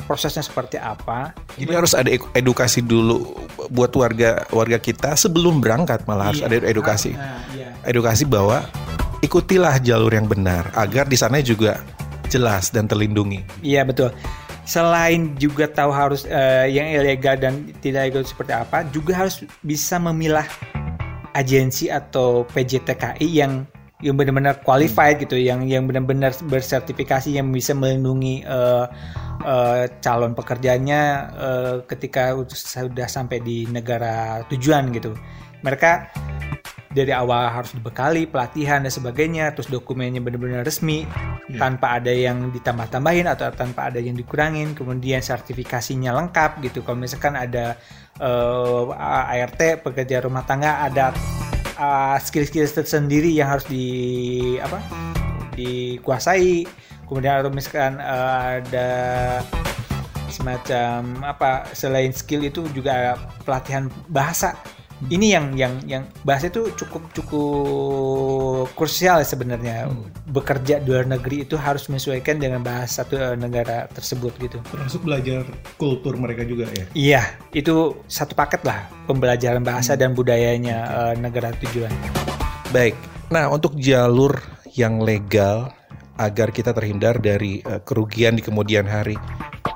prosesnya 0.10 0.42
seperti 0.42 0.76
apa 0.76 1.38
Jadi 1.54 1.70
harus 1.70 1.94
ada 1.94 2.10
edu- 2.10 2.26
edukasi 2.34 2.82
dulu 2.82 3.22
buat 3.70 3.94
warga 3.94 4.50
warga 4.50 4.82
kita 4.82 5.14
sebelum 5.14 5.62
berangkat 5.62 6.10
malah 6.10 6.34
harus 6.34 6.42
Iya. 6.42 6.50
ada 6.50 6.66
edukasi. 6.66 7.14
Nah, 7.14 7.46
iya. 7.54 7.70
Edukasi 7.86 8.26
bahwa 8.26 8.66
ikutilah 9.22 9.78
jalur 9.80 10.10
yang 10.10 10.26
benar 10.26 10.74
agar 10.74 11.06
di 11.06 11.14
sana 11.14 11.38
juga 11.40 11.86
jelas 12.28 12.74
dan 12.74 12.90
terlindungi. 12.90 13.46
Iya 13.62 13.86
betul. 13.86 14.10
Selain 14.66 15.34
juga 15.36 15.66
tahu 15.66 15.90
harus 15.90 16.26
eh, 16.26 16.70
yang 16.70 16.90
ilegal 16.90 17.38
dan 17.38 17.54
tidak 17.78 18.10
ilegal 18.10 18.26
seperti 18.26 18.54
apa, 18.54 18.86
juga 18.90 19.14
harus 19.16 19.42
bisa 19.62 19.98
memilah 19.98 20.46
agensi 21.32 21.90
atau 21.90 22.46
PJTKI 22.48 23.28
yang 23.30 23.66
yang 24.00 24.16
benar-benar 24.16 24.64
qualified 24.64 25.20
gitu, 25.20 25.36
yang 25.36 25.68
yang 25.68 25.84
benar-benar 25.84 26.32
bersertifikasi 26.48 27.36
yang 27.36 27.52
bisa 27.52 27.76
melindungi 27.76 28.48
eh, 28.48 28.86
eh, 29.44 29.84
calon 30.00 30.32
pekerjanya 30.32 31.02
eh, 31.36 31.76
ketika 31.84 32.32
sudah 32.48 33.12
sampai 33.12 33.44
di 33.44 33.68
negara 33.68 34.48
tujuan 34.48 34.96
gitu. 34.96 35.12
Mereka 35.60 36.16
dari 36.90 37.12
awal 37.14 37.52
harus 37.52 37.76
dibekali 37.76 38.26
pelatihan 38.26 38.82
dan 38.82 38.90
sebagainya, 38.90 39.52
terus 39.54 39.68
dokumennya 39.68 40.24
benar-benar 40.24 40.64
resmi 40.64 41.06
tanpa 41.60 42.02
ada 42.02 42.10
yang 42.10 42.50
ditambah-tambahin 42.50 43.30
atau 43.30 43.52
tanpa 43.54 43.94
ada 43.94 44.02
yang 44.02 44.18
dikurangin, 44.18 44.74
kemudian 44.74 45.20
sertifikasinya 45.20 46.16
lengkap 46.16 46.64
gitu. 46.66 46.82
Kalau 46.88 46.98
misalkan 46.98 47.36
ada 47.36 47.76
eh, 48.16 48.84
ART 49.44 49.84
pekerja 49.84 50.24
rumah 50.24 50.48
tangga 50.48 50.88
ada 50.88 51.12
eh, 51.80 52.18
skill-skill 52.20 52.68
tersendiri 52.68 53.32
yang 53.32 53.56
harus 53.56 53.64
di 53.66 53.88
apa 54.60 54.84
dikuasai, 55.56 56.68
kemudian 57.08 57.40
atau 57.40 57.52
misalkan 57.52 57.98
eh, 57.98 58.60
ada 58.60 58.90
semacam 60.30 61.26
apa 61.26 61.66
selain 61.74 62.14
skill 62.14 62.46
itu 62.46 62.68
juga 62.76 63.18
pelatihan 63.44 63.90
bahasa 64.08 64.54
ini 65.08 65.32
yang 65.32 65.56
yang 65.56 65.74
yang 65.88 66.04
bahasa 66.28 66.52
itu 66.52 66.68
cukup 66.76 67.08
cukup 67.16 68.68
krusial 68.76 69.24
sebenarnya 69.24 69.88
bekerja 70.28 70.84
di 70.84 70.92
luar 70.92 71.08
negeri 71.08 71.48
itu 71.48 71.56
harus 71.56 71.88
menyesuaikan 71.88 72.36
dengan 72.36 72.60
bahasa 72.60 73.08
satu 73.08 73.16
negara 73.40 73.88
tersebut 73.96 74.36
gitu 74.44 74.60
Termasuk 74.68 75.08
belajar 75.08 75.48
kultur 75.80 76.20
mereka 76.20 76.44
juga 76.44 76.68
ya. 76.76 76.86
iya 76.92 77.24
itu 77.56 77.96
satu 78.12 78.36
paket 78.36 78.68
lah 78.68 78.92
pembelajaran 79.08 79.64
bahasa 79.64 79.96
dan 79.96 80.12
budayanya 80.12 80.78
eh, 80.84 81.16
negara 81.16 81.56
tujuan 81.64 81.92
Baik. 82.70 82.94
Nah, 83.34 83.50
untuk 83.50 83.74
jalur 83.82 84.38
yang 84.78 85.02
legal 85.02 85.74
agar 86.22 86.54
kita 86.54 86.70
terhindar 86.70 87.18
dari 87.18 87.66
eh, 87.66 87.82
kerugian 87.82 88.38
di 88.38 88.46
kemudian 88.46 88.86
hari. 88.86 89.18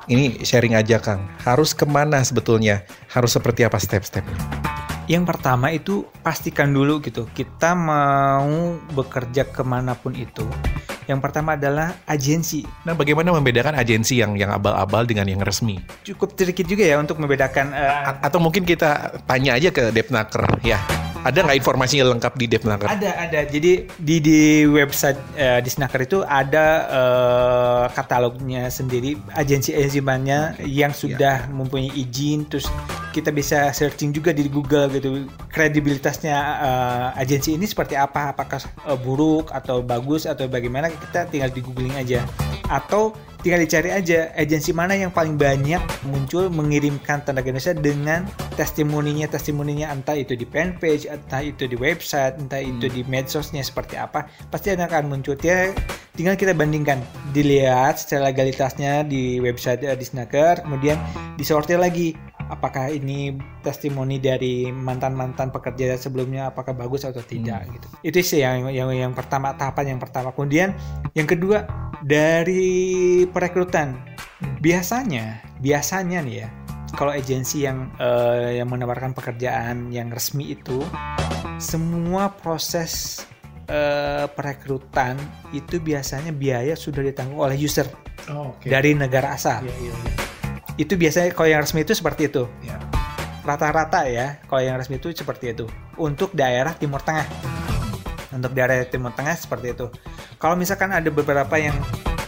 Ini 0.05 0.45
sharing 0.45 0.77
aja 0.77 1.01
Kang. 1.01 1.25
Harus 1.41 1.73
ke 1.73 1.89
mana 1.89 2.21
sebetulnya? 2.21 2.85
Harus 3.09 3.33
seperti 3.33 3.65
apa 3.65 3.81
step-stepnya? 3.81 4.62
Yang 5.03 5.35
pertama 5.35 5.67
itu 5.75 6.07
pastikan 6.23 6.71
dulu 6.71 7.03
gitu 7.03 7.27
kita 7.35 7.75
mau 7.75 8.79
bekerja 8.95 9.51
ke 9.51 9.59
mana 9.59 9.99
pun 9.99 10.15
itu. 10.15 10.47
Yang 11.03 11.19
pertama 11.19 11.59
adalah 11.59 11.99
agensi. 12.07 12.63
Nah, 12.87 12.95
bagaimana 12.95 13.35
membedakan 13.35 13.75
agensi 13.75 14.23
yang 14.23 14.39
yang 14.39 14.55
abal-abal 14.55 15.03
dengan 15.03 15.27
yang 15.27 15.43
resmi? 15.43 15.75
Cukup 16.07 16.39
sedikit 16.39 16.63
juga 16.63 16.87
ya 16.87 16.95
untuk 16.95 17.19
membedakan. 17.19 17.75
A- 17.75 18.23
atau 18.23 18.39
mungkin 18.39 18.63
kita 18.63 19.19
tanya 19.27 19.59
aja 19.59 19.75
ke 19.75 19.91
Depnaker 19.91 20.47
ya. 20.63 20.79
Ada 21.23 21.39
nggak 21.47 21.57
informasinya 21.63 22.05
lengkap 22.11 22.33
di 22.35 22.45
Depnaker? 22.51 22.87
ada 22.91 23.09
ada. 23.15 23.39
Jadi 23.47 23.87
di 23.87 24.15
di 24.19 24.41
website 24.67 25.15
eh, 25.39 25.63
di 25.63 25.69
Snacker 25.71 26.03
itu 26.03 26.19
ada 26.19 26.67
eh, 26.91 27.85
katalognya 27.95 28.67
sendiri 28.67 29.15
agensi-agensi 29.31 30.03
banyak 30.03 30.67
yang 30.67 30.91
sudah 30.91 31.47
mempunyai 31.47 31.95
izin. 31.95 32.43
Terus 32.51 32.67
kita 33.15 33.31
bisa 33.31 33.71
searching 33.71 34.11
juga 34.11 34.35
di 34.35 34.51
Google 34.51 34.91
gitu 34.91 35.23
kredibilitasnya 35.47 36.37
eh, 36.59 37.07
agensi 37.23 37.55
ini 37.55 37.63
seperti 37.63 37.95
apa? 37.95 38.35
Apakah 38.35 38.59
eh, 38.59 38.99
buruk 38.99 39.47
atau 39.55 39.79
bagus 39.79 40.27
atau 40.27 40.51
bagaimana? 40.51 40.91
Kita 40.91 41.31
tinggal 41.31 41.55
di 41.55 41.63
googling 41.63 41.95
aja. 41.95 42.27
Atau 42.67 43.15
tinggal 43.43 43.59
dicari 43.59 43.91
aja 43.91 44.31
agensi 44.39 44.71
mana 44.71 44.95
yang 44.95 45.11
paling 45.11 45.35
banyak 45.35 45.83
muncul 46.07 46.47
mengirimkan 46.47 47.27
tenaga 47.27 47.51
Indonesia 47.51 47.75
dengan 47.75 48.23
testimoninya 48.55 49.27
testimoninya. 49.27 49.91
Entah 49.91 50.15
itu 50.15 50.33
di 50.33 50.47
fanpage 50.47 51.11
entah 51.11 51.43
itu 51.43 51.67
di 51.67 51.75
website 51.75 52.39
entah 52.39 52.63
itu 52.63 52.87
di 52.87 53.03
medsosnya 53.03 53.59
seperti 53.59 53.99
apa 53.99 54.31
pasti 54.47 54.71
akan 54.71 55.11
muncul. 55.11 55.35
Dia 55.35 55.75
tinggal 56.15 56.39
kita 56.39 56.55
bandingkan 56.55 57.03
dilihat 57.35 57.99
secara 57.99 58.31
legalitasnya 58.31 59.03
di 59.03 59.43
website 59.43 59.83
eh, 59.83 59.97
di 59.99 60.07
Snacker 60.07 60.63
kemudian 60.63 60.95
disortir 61.35 61.83
lagi 61.83 62.15
apakah 62.51 62.91
ini 62.91 63.35
testimoni 63.61 64.19
dari 64.19 64.67
mantan-mantan 64.71 65.51
pekerja 65.51 65.95
sebelumnya 65.95 66.49
apakah 66.51 66.75
bagus 66.75 67.07
atau 67.07 67.23
tidak 67.23 67.67
gitu. 67.71 67.87
Itu 68.03 68.17
sih 68.23 68.43
yang 68.43 68.67
yang 68.71 68.91
yang 68.91 69.13
pertama 69.15 69.55
tahapan 69.55 69.95
yang 69.95 70.01
pertama. 70.01 70.31
Kemudian 70.35 70.75
yang 71.15 71.27
kedua 71.29 71.63
dari 72.03 73.23
perekrutan. 73.29 73.95
Biasanya, 74.63 75.39
biasanya 75.63 76.19
nih 76.23 76.35
ya, 76.43 76.47
kalau 76.95 77.11
agensi 77.15 77.63
yang 77.63 77.91
eh, 77.99 78.59
yang 78.59 78.67
menawarkan 78.67 79.15
pekerjaan 79.15 79.91
yang 79.91 80.11
resmi 80.11 80.51
itu 80.55 80.83
semua 81.59 82.31
proses 82.31 83.23
eh, 83.67 84.27
perekrutan 84.31 85.15
itu 85.55 85.79
biasanya 85.79 86.35
biaya 86.35 86.75
sudah 86.75 87.03
ditanggung 87.03 87.39
oleh 87.39 87.55
user 87.55 87.87
Oh, 88.31 88.55
oke. 88.55 88.71
dari 88.71 88.95
negara 88.95 89.35
asal. 89.35 89.67
Iya, 89.67 89.75
iya, 89.83 89.93
Itu 90.73 90.97
biasanya 90.97 91.29
kalau 91.37 91.49
yang 91.53 91.61
resmi 91.61 91.85
itu 91.85 91.93
seperti 91.93 92.33
itu. 92.33 92.49
iya. 92.65 92.81
Rata-rata 93.43 94.07
ya, 94.07 94.39
kalau 94.47 94.63
yang 94.63 94.79
resmi 94.79 94.97
itu 94.97 95.11
seperti 95.11 95.51
itu. 95.51 95.67
Untuk 95.99 96.31
daerah 96.31 96.73
Timur 96.73 97.03
Tengah. 97.03 97.27
Untuk 98.33 98.55
daerah 98.55 98.81
Timur 98.87 99.11
Tengah 99.13 99.35
seperti 99.35 99.75
itu. 99.75 99.91
Kalau 100.39 100.55
misalkan 100.57 100.89
ada 100.95 101.11
beberapa 101.11 101.51
yang 101.59 101.75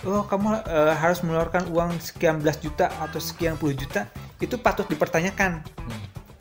oh 0.05 0.21
kamu 0.29 0.61
eh, 0.69 0.93
harus 0.93 1.25
mengeluarkan 1.25 1.73
uang 1.73 1.97
sekian 1.97 2.37
belas 2.37 2.61
juta 2.61 2.93
atau 3.01 3.17
sekian 3.17 3.57
puluh 3.57 3.73
juta, 3.73 4.05
itu 4.37 4.59
patut 4.61 4.85
dipertanyakan. 4.85 5.65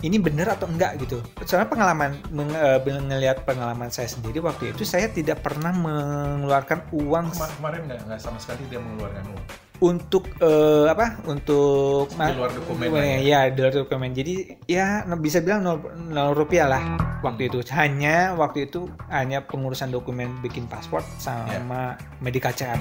Ini 0.04 0.20
benar 0.20 0.52
atau 0.60 0.68
enggak 0.68 1.00
gitu. 1.00 1.24
Soalnya 1.48 1.72
pengalaman 1.72 2.20
meng, 2.28 2.52
eh, 2.52 2.76
melihat 3.00 3.40
pengalaman 3.48 3.88
saya 3.88 4.10
sendiri 4.10 4.44
waktu 4.44 4.76
itu 4.76 4.84
saya 4.84 5.08
tidak 5.08 5.40
pernah 5.40 5.72
mengeluarkan 5.72 6.84
uang 6.92 7.32
Kema- 7.32 7.54
kemarin 7.56 7.80
nggak 7.88 8.20
sama 8.20 8.36
sekali 8.36 8.68
dia 8.68 8.82
mengeluarkan 8.82 9.24
uang. 9.32 9.63
Untuk 9.82 10.30
eh, 10.38 10.86
apa 10.86 11.18
untuk 11.26 12.06
Di 12.14 12.34
luar 12.38 12.52
dokumen 12.54 12.86
lah 12.94 13.02
ya. 13.02 13.18
ya. 13.18 13.40
di 13.50 13.58
luar 13.58 13.74
dokumen 13.74 14.10
jadi 14.14 14.34
ya 14.70 15.02
bisa 15.18 15.42
bilang 15.42 15.66
nol, 15.66 15.78
nol 16.14 16.30
rupiah 16.30 16.70
lah 16.70 16.82
waktu 17.26 17.50
itu 17.50 17.58
hanya 17.74 18.38
waktu 18.38 18.70
itu 18.70 18.86
hanya 19.10 19.42
pengurusan 19.42 19.90
dokumen 19.90 20.38
bikin 20.46 20.70
paspor 20.70 21.02
sama 21.18 21.98
medical 22.22 22.54
check 22.54 22.70
up 22.70 22.78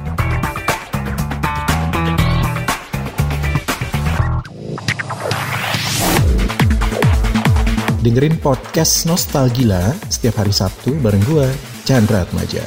Dengerin 8.03 8.35
podcast 8.43 9.07
Nostalgila 9.07 9.95
setiap 10.11 10.43
hari 10.43 10.51
Sabtu 10.51 10.91
bareng 10.99 11.23
gua, 11.23 11.47
Chandra 11.87 12.27
Atmaja. 12.27 12.59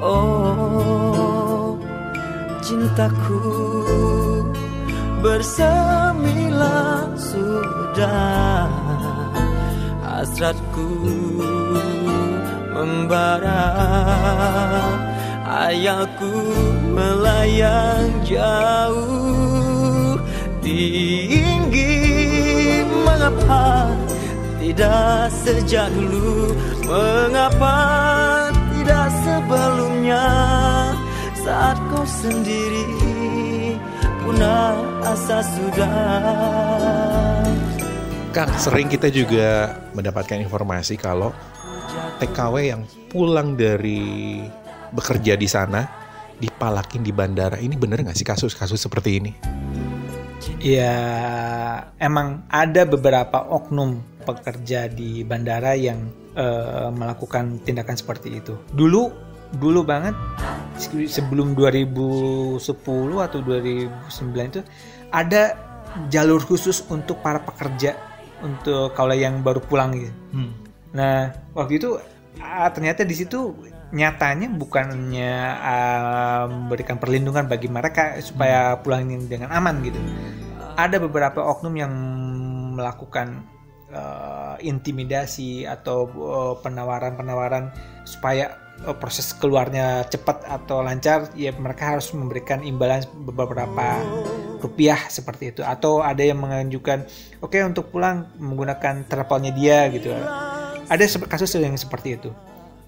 Oh 0.03 1.79
cintaku 2.59 3.39
bersemilah 5.23 7.07
sudah. 7.15 8.67
Hasratku 10.03 10.91
membara. 12.75 13.63
Ayahku 15.45 16.33
melayang 16.91 18.11
jauh 18.27 20.19
tinggi 20.59 22.04
Mengapa 23.25 23.89
tidak 24.61 25.33
sejak 25.33 25.89
dulu 25.97 26.53
Mengapa 26.85 27.77
tidak 28.69 29.09
sebelumnya 29.25 30.25
Saat 31.33 31.73
kau 31.89 32.05
sendiri 32.05 32.85
punah 34.21 34.77
asa 35.09 35.41
sudah 35.41 35.97
Kang, 38.29 38.53
sering 38.61 38.93
kita 38.93 39.09
juga 39.09 39.73
mendapatkan 39.97 40.45
informasi 40.45 40.93
kalau 40.93 41.33
TKW 42.21 42.55
yang 42.61 42.85
pulang 43.09 43.57
dari 43.57 44.45
bekerja 44.93 45.33
di 45.33 45.49
sana 45.49 45.81
dipalakin 46.37 47.01
di 47.01 47.09
bandara. 47.09 47.57
Ini 47.57 47.73
bener 47.73 48.05
nggak 48.05 48.17
sih 48.21 48.27
kasus-kasus 48.27 48.77
seperti 48.77 49.17
ini? 49.17 49.64
Ya 50.61 50.95
emang 51.97 52.45
ada 52.49 52.85
beberapa 52.85 53.45
oknum 53.49 54.01
pekerja 54.25 54.89
di 54.89 55.21
bandara 55.21 55.77
yang 55.77 56.09
eh, 56.33 56.89
melakukan 56.89 57.61
tindakan 57.61 57.95
seperti 57.95 58.41
itu. 58.41 58.53
Dulu 58.73 59.11
dulu 59.55 59.85
banget 59.85 60.17
se- 60.75 61.07
sebelum 61.07 61.53
2010 61.53 62.59
atau 63.21 63.39
2009 63.39 64.51
itu 64.51 64.61
ada 65.13 65.55
jalur 66.11 66.41
khusus 66.43 66.83
untuk 66.91 67.21
para 67.23 67.39
pekerja 67.39 67.95
untuk 68.43 68.91
kalau 68.93 69.15
yang 69.15 69.39
baru 69.39 69.63
pulang 69.63 69.95
gitu. 69.95 70.11
Nah, 70.91 71.31
waktu 71.55 71.79
itu 71.79 71.95
ah, 72.39 72.67
ternyata 72.71 73.07
di 73.07 73.15
situ 73.15 73.55
nyatanya 73.95 74.51
bukannya 74.51 75.33
ah, 75.55 76.43
memberikan 76.51 76.99
perlindungan 76.99 77.47
bagi 77.47 77.71
mereka 77.71 78.19
supaya 78.19 78.75
pulang 78.83 79.07
dengan 79.31 79.55
aman 79.55 79.79
gitu. 79.87 79.97
Ada 80.75 80.99
beberapa 80.99 81.39
oknum 81.39 81.71
yang 81.79 81.93
melakukan 82.75 83.47
eh, 83.87 84.55
intimidasi 84.67 85.63
atau 85.63 86.11
eh, 86.11 86.53
penawaran-penawaran 86.59 87.71
supaya 88.03 88.59
eh, 88.83 88.95
proses 88.99 89.31
keluarnya 89.31 90.03
cepat 90.11 90.43
atau 90.43 90.83
lancar 90.83 91.31
ya 91.39 91.55
mereka 91.55 91.95
harus 91.95 92.11
memberikan 92.11 92.67
imbalan 92.67 92.99
beberapa 93.23 94.03
rupiah 94.59 95.07
seperti 95.07 95.55
itu. 95.55 95.61
Atau 95.63 96.03
ada 96.03 96.19
yang 96.19 96.43
mengajukan 96.43 97.07
oke 97.39 97.55
untuk 97.63 97.95
pulang 97.95 98.27
menggunakan 98.35 99.07
travelnya 99.07 99.55
dia 99.55 99.87
gitu. 99.87 100.11
Ada 100.85 101.07
kasus 101.31 101.55
yang 101.55 101.79
seperti 101.79 102.19
itu 102.19 102.35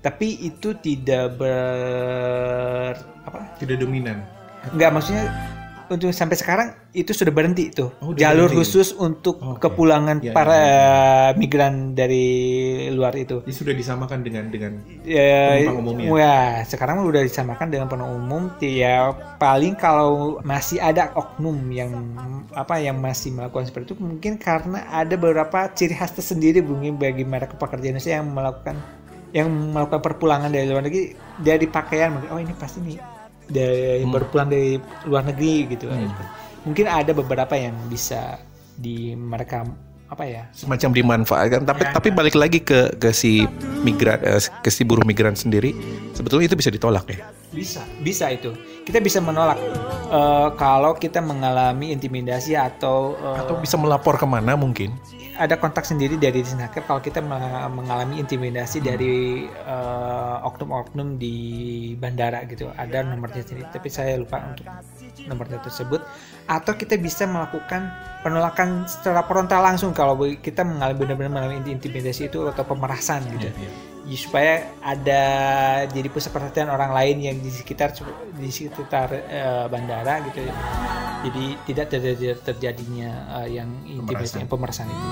tapi 0.08 0.40
itu 0.40 0.72
tidak 0.80 1.36
ber 1.36 2.96
apa 3.28 3.60
Tidak 3.60 3.76
dominan. 3.76 4.24
Enggak 4.72 4.92
maksudnya 4.96 5.26
untuk 5.88 6.12
sampai 6.12 6.36
sekarang 6.36 6.68
itu 6.92 7.16
sudah 7.16 7.32
berhenti 7.32 7.72
tuh 7.72 7.96
Oh, 8.04 8.12
jalur 8.12 8.52
berhenti. 8.52 8.60
khusus 8.60 8.92
untuk 8.92 9.40
Oke. 9.40 9.64
kepulangan 9.64 10.20
Ya, 10.20 10.36
para 10.36 10.52
ya, 10.60 10.76
migran 11.34 11.92
dari 11.92 12.28
luar 12.92 13.16
itu. 13.16 13.40
Ini 13.48 13.56
sudah 13.56 13.72
disamakan 13.72 14.20
dengan 14.20 14.52
dengan 14.52 14.84
Ya, 15.08 15.64
Penumpang 15.64 15.80
umumnya. 15.88 16.08
Wah, 16.12 16.52
sekarang 16.64 17.08
udah 17.08 17.24
disamakan 17.24 17.72
dengan 17.72 17.88
penumpang 17.88 18.20
umum. 18.20 18.44
Ya 18.60 19.16
paling 19.40 19.80
kalau 19.80 20.44
masih 20.44 20.80
ada 20.80 21.08
oknum 21.16 21.56
yang 21.72 21.92
apa 22.52 22.84
yang 22.84 23.00
masih 23.00 23.32
melakukan 23.32 23.68
seperti 23.68 23.92
itu 23.92 23.96
mungkin 24.00 24.36
karena 24.36 24.84
ada 24.92 25.16
beberapa 25.16 25.72
ciri 25.72 25.96
khas 25.96 26.12
tersendiri 26.12 26.60
mungkin 26.60 27.00
bagi 27.00 27.24
mereka 27.24 27.56
pekerja 27.56 27.92
Indonesia 27.92 28.20
yang 28.20 28.28
melakukan 28.28 28.76
yang 29.32 29.48
melakukan 29.50 30.00
perpulangan 30.00 30.50
dari 30.50 30.66
luar 30.66 30.84
negeri 30.84 31.12
dari 31.38 31.66
pakaian 31.66 32.16
mungkin 32.16 32.30
oh 32.32 32.40
ini 32.40 32.54
pasti 32.54 32.80
nih 32.80 32.98
dari 33.48 34.04
Hmm. 34.04 34.12
baru 34.12 34.26
pulang 34.28 34.48
dari 34.48 34.76
luar 35.04 35.24
negeri 35.24 35.56
gitu 35.72 35.88
Hmm. 35.88 36.12
mungkin 36.64 36.86
ada 36.86 37.12
beberapa 37.12 37.56
yang 37.56 37.76
bisa 37.88 38.40
di 38.76 39.16
mereka 39.16 39.64
apa 40.08 40.24
ya 40.24 40.48
semacam 40.56 40.90
dimanfaatkan 40.96 41.68
tapi 41.68 41.84
Ya, 41.84 41.92
tapi 41.92 42.08
ya. 42.12 42.16
balik 42.16 42.36
lagi 42.40 42.60
ke 42.64 42.96
ke 42.96 43.12
si 43.12 43.44
migran 43.84 44.24
eh, 44.24 44.40
ke 44.64 44.72
si 44.72 44.88
buruh 44.88 45.04
migran 45.04 45.36
sendiri 45.36 45.76
sebetulnya 46.16 46.48
itu 46.48 46.56
bisa 46.56 46.72
ditolak 46.72 47.04
ya 47.12 47.28
bisa 47.52 47.84
bisa 48.00 48.32
itu 48.32 48.56
kita 48.88 49.04
bisa 49.04 49.20
menolak 49.20 49.60
eh, 50.08 50.48
kalau 50.56 50.96
kita 50.96 51.20
mengalami 51.20 51.92
intimidasi 51.92 52.56
atau, 52.56 53.20
eh, 53.20 53.36
atau 53.44 53.60
bisa 53.60 53.76
melapor 53.76 54.16
ke 54.16 54.24
mana 54.24 54.56
mungkin 54.56 54.96
ada 55.38 55.56
kontak 55.62 55.86
sendiri 55.86 56.18
dari 56.18 56.42
Disnaker 56.42 56.84
kalau 56.84 57.00
kita 57.00 57.22
me- 57.22 57.70
mengalami 57.70 58.18
intimidasi 58.18 58.82
dari 58.82 59.46
eh, 59.48 60.38
oknum-oknum 60.44 61.22
di 61.22 61.36
bandara 61.96 62.44
gitu. 62.50 62.74
Ada 62.74 63.06
nomornya 63.06 63.46
sendiri 63.46 63.70
tapi 63.70 63.88
saya 63.94 64.18
lupa 64.18 64.42
untuk 64.42 64.66
nomornya 65.30 65.62
tersebut. 65.62 66.02
Atau 66.50 66.74
kita 66.76 66.98
bisa 66.98 67.30
melakukan 67.30 67.94
penolakan 68.26 68.90
secara 68.90 69.22
frontal 69.24 69.62
langsung 69.62 69.94
kalau 69.94 70.18
kita 70.42 70.66
mengalami 70.66 70.98
benar-benar 70.98 71.32
mengalami 71.32 71.72
intimidasi 71.72 72.34
itu 72.34 72.50
atau 72.50 72.64
pemerasan 72.66 73.22
gitu. 73.38 73.48
Ya, 74.08 74.18
supaya 74.18 74.72
ada 74.80 75.24
jadi 75.92 76.08
pusat 76.08 76.32
perhatian 76.32 76.72
orang 76.72 76.96
lain 76.96 77.18
yang 77.28 77.38
di 77.44 77.52
sekitar 77.52 77.92
di 78.40 78.50
sekitar 78.50 79.12
eh, 79.12 79.66
bandara 79.68 80.24
gitu 80.32 80.48
jadi 81.26 81.46
tidak 81.66 81.86
terjadi 81.90 82.26
terjadinya 82.42 83.12
eh, 83.42 83.58
yang 83.62 83.70
intimidasi 83.88 84.44
yang 84.44 84.50
pemerasan 84.52 84.86
itu 84.90 85.06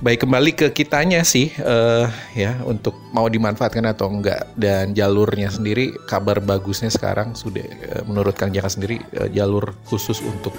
baik 0.00 0.24
kembali 0.24 0.50
ke 0.56 0.66
kitanya 0.72 1.20
sih 1.20 1.52
eh, 1.52 2.08
ya 2.32 2.56
untuk 2.64 2.96
mau 3.12 3.28
dimanfaatkan 3.28 3.84
atau 3.84 4.08
enggak 4.08 4.48
dan 4.56 4.96
jalurnya 4.96 5.52
sendiri 5.52 5.92
kabar 6.08 6.40
bagusnya 6.40 6.88
sekarang 6.88 7.36
sudah 7.36 7.64
eh, 7.64 8.02
menurut 8.08 8.32
Kang 8.32 8.48
Jaka 8.48 8.72
sendiri 8.72 8.96
eh, 9.12 9.28
jalur 9.28 9.76
khusus 9.84 10.24
untuk 10.24 10.56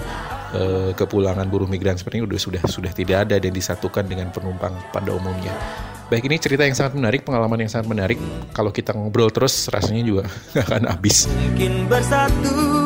eh, 0.54 0.94
kepulangan 0.94 1.50
buruh 1.50 1.66
migran 1.66 1.98
seperti 1.98 2.22
ini 2.22 2.24
udah 2.30 2.38
sudah 2.40 2.62
sudah 2.70 2.92
tidak 2.94 3.26
ada 3.26 3.42
dan 3.42 3.50
disatukan 3.50 4.06
dengan 4.06 4.30
penumpang 4.30 4.78
pada 4.94 5.10
umumnya. 5.10 5.52
Baik 6.06 6.28
ini 6.28 6.36
cerita 6.36 6.62
yang 6.68 6.76
sangat 6.76 6.92
menarik, 6.92 7.24
pengalaman 7.24 7.64
yang 7.64 7.72
sangat 7.72 7.88
menarik. 7.88 8.20
Kalau 8.52 8.68
kita 8.68 8.92
ngobrol 8.92 9.32
terus 9.32 9.66
rasanya 9.72 10.04
juga 10.06 10.22
nggak 10.54 10.64
akan 10.70 10.84
habis. 10.86 11.26
Mungkin 11.26 11.90
bersatu 11.90 12.81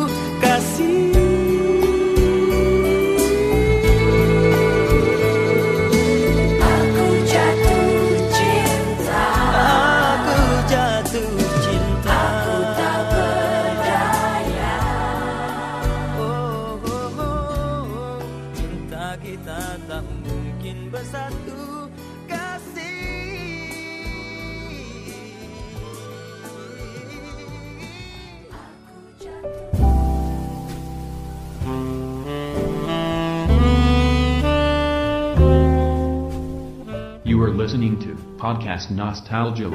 Podcast 38.46 38.94
Nostalgia. 38.94 39.66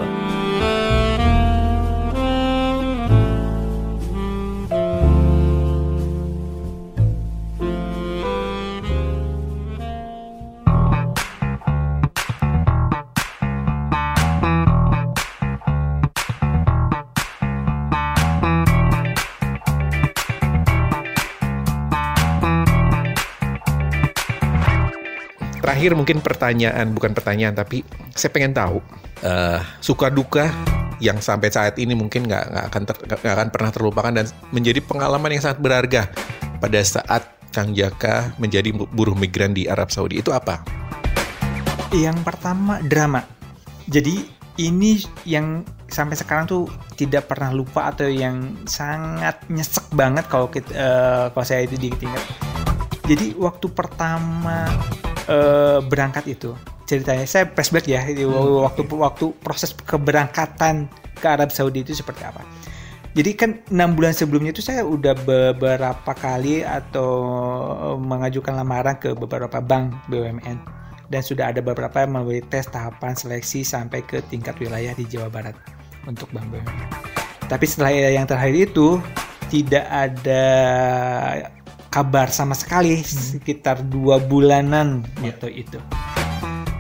Terakhir 25.60 26.00
mungkin 26.00 26.24
pertanyaan, 26.24 26.96
bukan 26.96 27.12
pertanyaan 27.12 27.52
tapi 27.52 27.84
saya 28.16 28.32
pengen 28.32 28.54
tahu 28.56 28.80
eh, 29.24 29.60
suka 29.80 30.12
duka 30.12 30.52
yang 31.02 31.18
sampai 31.18 31.50
saat 31.50 31.82
ini 31.82 31.98
mungkin 31.98 32.30
nggak 32.30 32.44
nggak 32.54 32.66
akan 32.70 32.84
ter- 32.86 33.04
nggak 33.10 33.36
akan 33.36 33.50
pernah 33.50 33.72
terlupakan 33.74 34.14
dan 34.14 34.26
menjadi 34.54 34.80
pengalaman 34.86 35.34
yang 35.34 35.44
sangat 35.44 35.60
berharga 35.60 36.02
pada 36.62 36.80
saat 36.86 37.26
Kang 37.52 37.74
Jaka 37.74 38.38
menjadi 38.38 38.72
bu- 38.72 38.88
buruh 38.94 39.18
migran 39.18 39.52
di 39.52 39.68
Arab 39.68 39.92
Saudi. 39.92 40.22
Itu 40.22 40.32
apa? 40.32 40.64
yang 41.92 42.24
pertama 42.24 42.80
drama. 42.88 43.20
Jadi 43.92 44.24
ini 44.64 45.04
yang 45.28 45.68
sampai 45.92 46.16
sekarang 46.16 46.48
tuh 46.48 46.64
tidak 46.96 47.28
pernah 47.28 47.52
lupa 47.52 47.92
atau 47.92 48.08
yang 48.08 48.64
sangat 48.64 49.44
nyesek 49.52 49.92
banget 49.92 50.24
kalau 50.32 50.48
eh, 50.56 51.28
kalau 51.36 51.46
saya 51.46 51.68
itu 51.68 51.76
diingat 51.76 52.24
jadi 53.04 53.36
waktu 53.36 53.68
pertama 53.76 54.72
eh, 55.28 55.84
berangkat 55.84 56.32
itu 56.32 56.56
ceritanya. 56.92 57.24
Saya 57.24 57.48
flashback 57.48 57.88
ya 57.88 58.04
ini 58.04 58.28
waktu 58.28 58.84
waktu 58.92 59.32
proses 59.40 59.72
keberangkatan 59.72 60.92
ke 61.16 61.28
Arab 61.28 61.56
Saudi 61.56 61.88
itu 61.88 61.96
seperti 61.96 62.28
apa. 62.28 62.44
Jadi 63.12 63.32
kan 63.36 63.60
enam 63.72 63.96
bulan 63.96 64.16
sebelumnya 64.16 64.56
itu 64.56 64.64
saya 64.64 64.88
udah 64.88 65.12
beberapa 65.28 66.12
kali 66.16 66.64
atau 66.64 67.12
mengajukan 68.00 68.56
lamaran 68.56 68.96
ke 68.96 69.12
beberapa 69.12 69.60
bank 69.60 70.08
BUMN 70.08 70.58
dan 71.12 71.20
sudah 71.20 71.52
ada 71.52 71.60
beberapa 71.60 72.08
yang 72.08 72.16
melalui 72.16 72.40
tes 72.48 72.72
tahapan 72.72 73.12
seleksi 73.12 73.68
sampai 73.68 74.00
ke 74.08 74.24
tingkat 74.32 74.56
wilayah 74.64 74.96
di 74.96 75.04
Jawa 75.04 75.28
Barat 75.28 75.56
untuk 76.08 76.32
bank 76.32 76.48
BUMN. 76.56 76.88
Tapi 77.52 77.66
setelah 77.68 77.92
yang 77.92 78.24
terakhir 78.24 78.72
itu 78.72 78.96
tidak 79.52 79.84
ada 79.92 80.46
kabar 81.92 82.32
sama 82.32 82.56
sekali 82.56 82.96
sekitar 83.04 83.84
dua 83.92 84.24
bulanan 84.24 85.04
waktu 85.20 85.68
itu. 85.68 85.84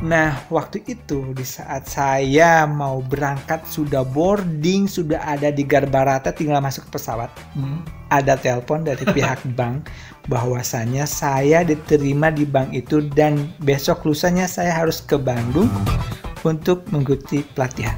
Nah, 0.01 0.33
waktu 0.49 0.81
itu 0.89 1.29
di 1.37 1.45
saat 1.45 1.85
saya 1.85 2.65
mau 2.65 3.05
berangkat 3.05 3.61
sudah 3.69 4.01
boarding, 4.01 4.89
sudah 4.89 5.21
ada 5.21 5.53
di 5.53 5.61
Garbarata 5.61 6.33
tinggal 6.33 6.57
masuk 6.57 6.89
ke 6.89 6.97
pesawat. 6.97 7.29
Ada 8.09 8.33
telepon 8.41 8.81
dari 8.81 9.05
pihak 9.05 9.45
bank 9.57 9.93
bahwasannya 10.25 11.05
saya 11.05 11.61
diterima 11.61 12.33
di 12.33 12.49
bank 12.49 12.73
itu 12.73 13.05
dan 13.13 13.53
besok 13.61 14.01
lusanya 14.09 14.49
saya 14.49 14.73
harus 14.73 15.05
ke 15.05 15.21
Bandung 15.21 15.69
untuk 16.41 16.81
mengikuti 16.89 17.45
pelatihan. 17.53 17.93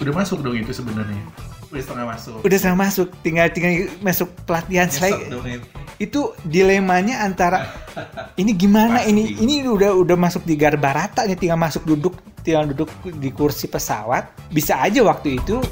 Udah 0.00 0.24
masuk 0.24 0.40
dong 0.40 0.56
itu 0.56 0.72
sebenarnya. 0.72 1.51
Udah 1.72 1.82
setengah 1.82 2.06
masuk. 2.12 2.38
Udah 2.44 2.58
saya 2.60 2.76
masuk, 2.76 3.08
tinggal 3.24 3.48
tinggal 3.48 3.88
masuk 4.04 4.28
pelatihan 4.44 4.92
selesai. 4.92 5.32
Itu 5.96 6.36
dilemanya 6.44 7.24
antara 7.24 7.72
ini 8.36 8.52
gimana 8.52 9.00
Pasti. 9.00 9.12
ini 9.12 9.22
ini 9.40 9.54
udah 9.64 9.96
udah 9.96 10.16
masuk 10.20 10.44
di 10.44 10.54
Garbarata 10.60 11.24
nih 11.24 11.38
tinggal 11.40 11.56
masuk 11.56 11.88
duduk 11.88 12.20
tinggal 12.42 12.68
duduk 12.68 12.90
di 13.22 13.30
kursi 13.30 13.70
pesawat 13.70 14.50
bisa 14.50 14.82
aja 14.82 15.00
waktu 15.06 15.38
itu 15.38 15.62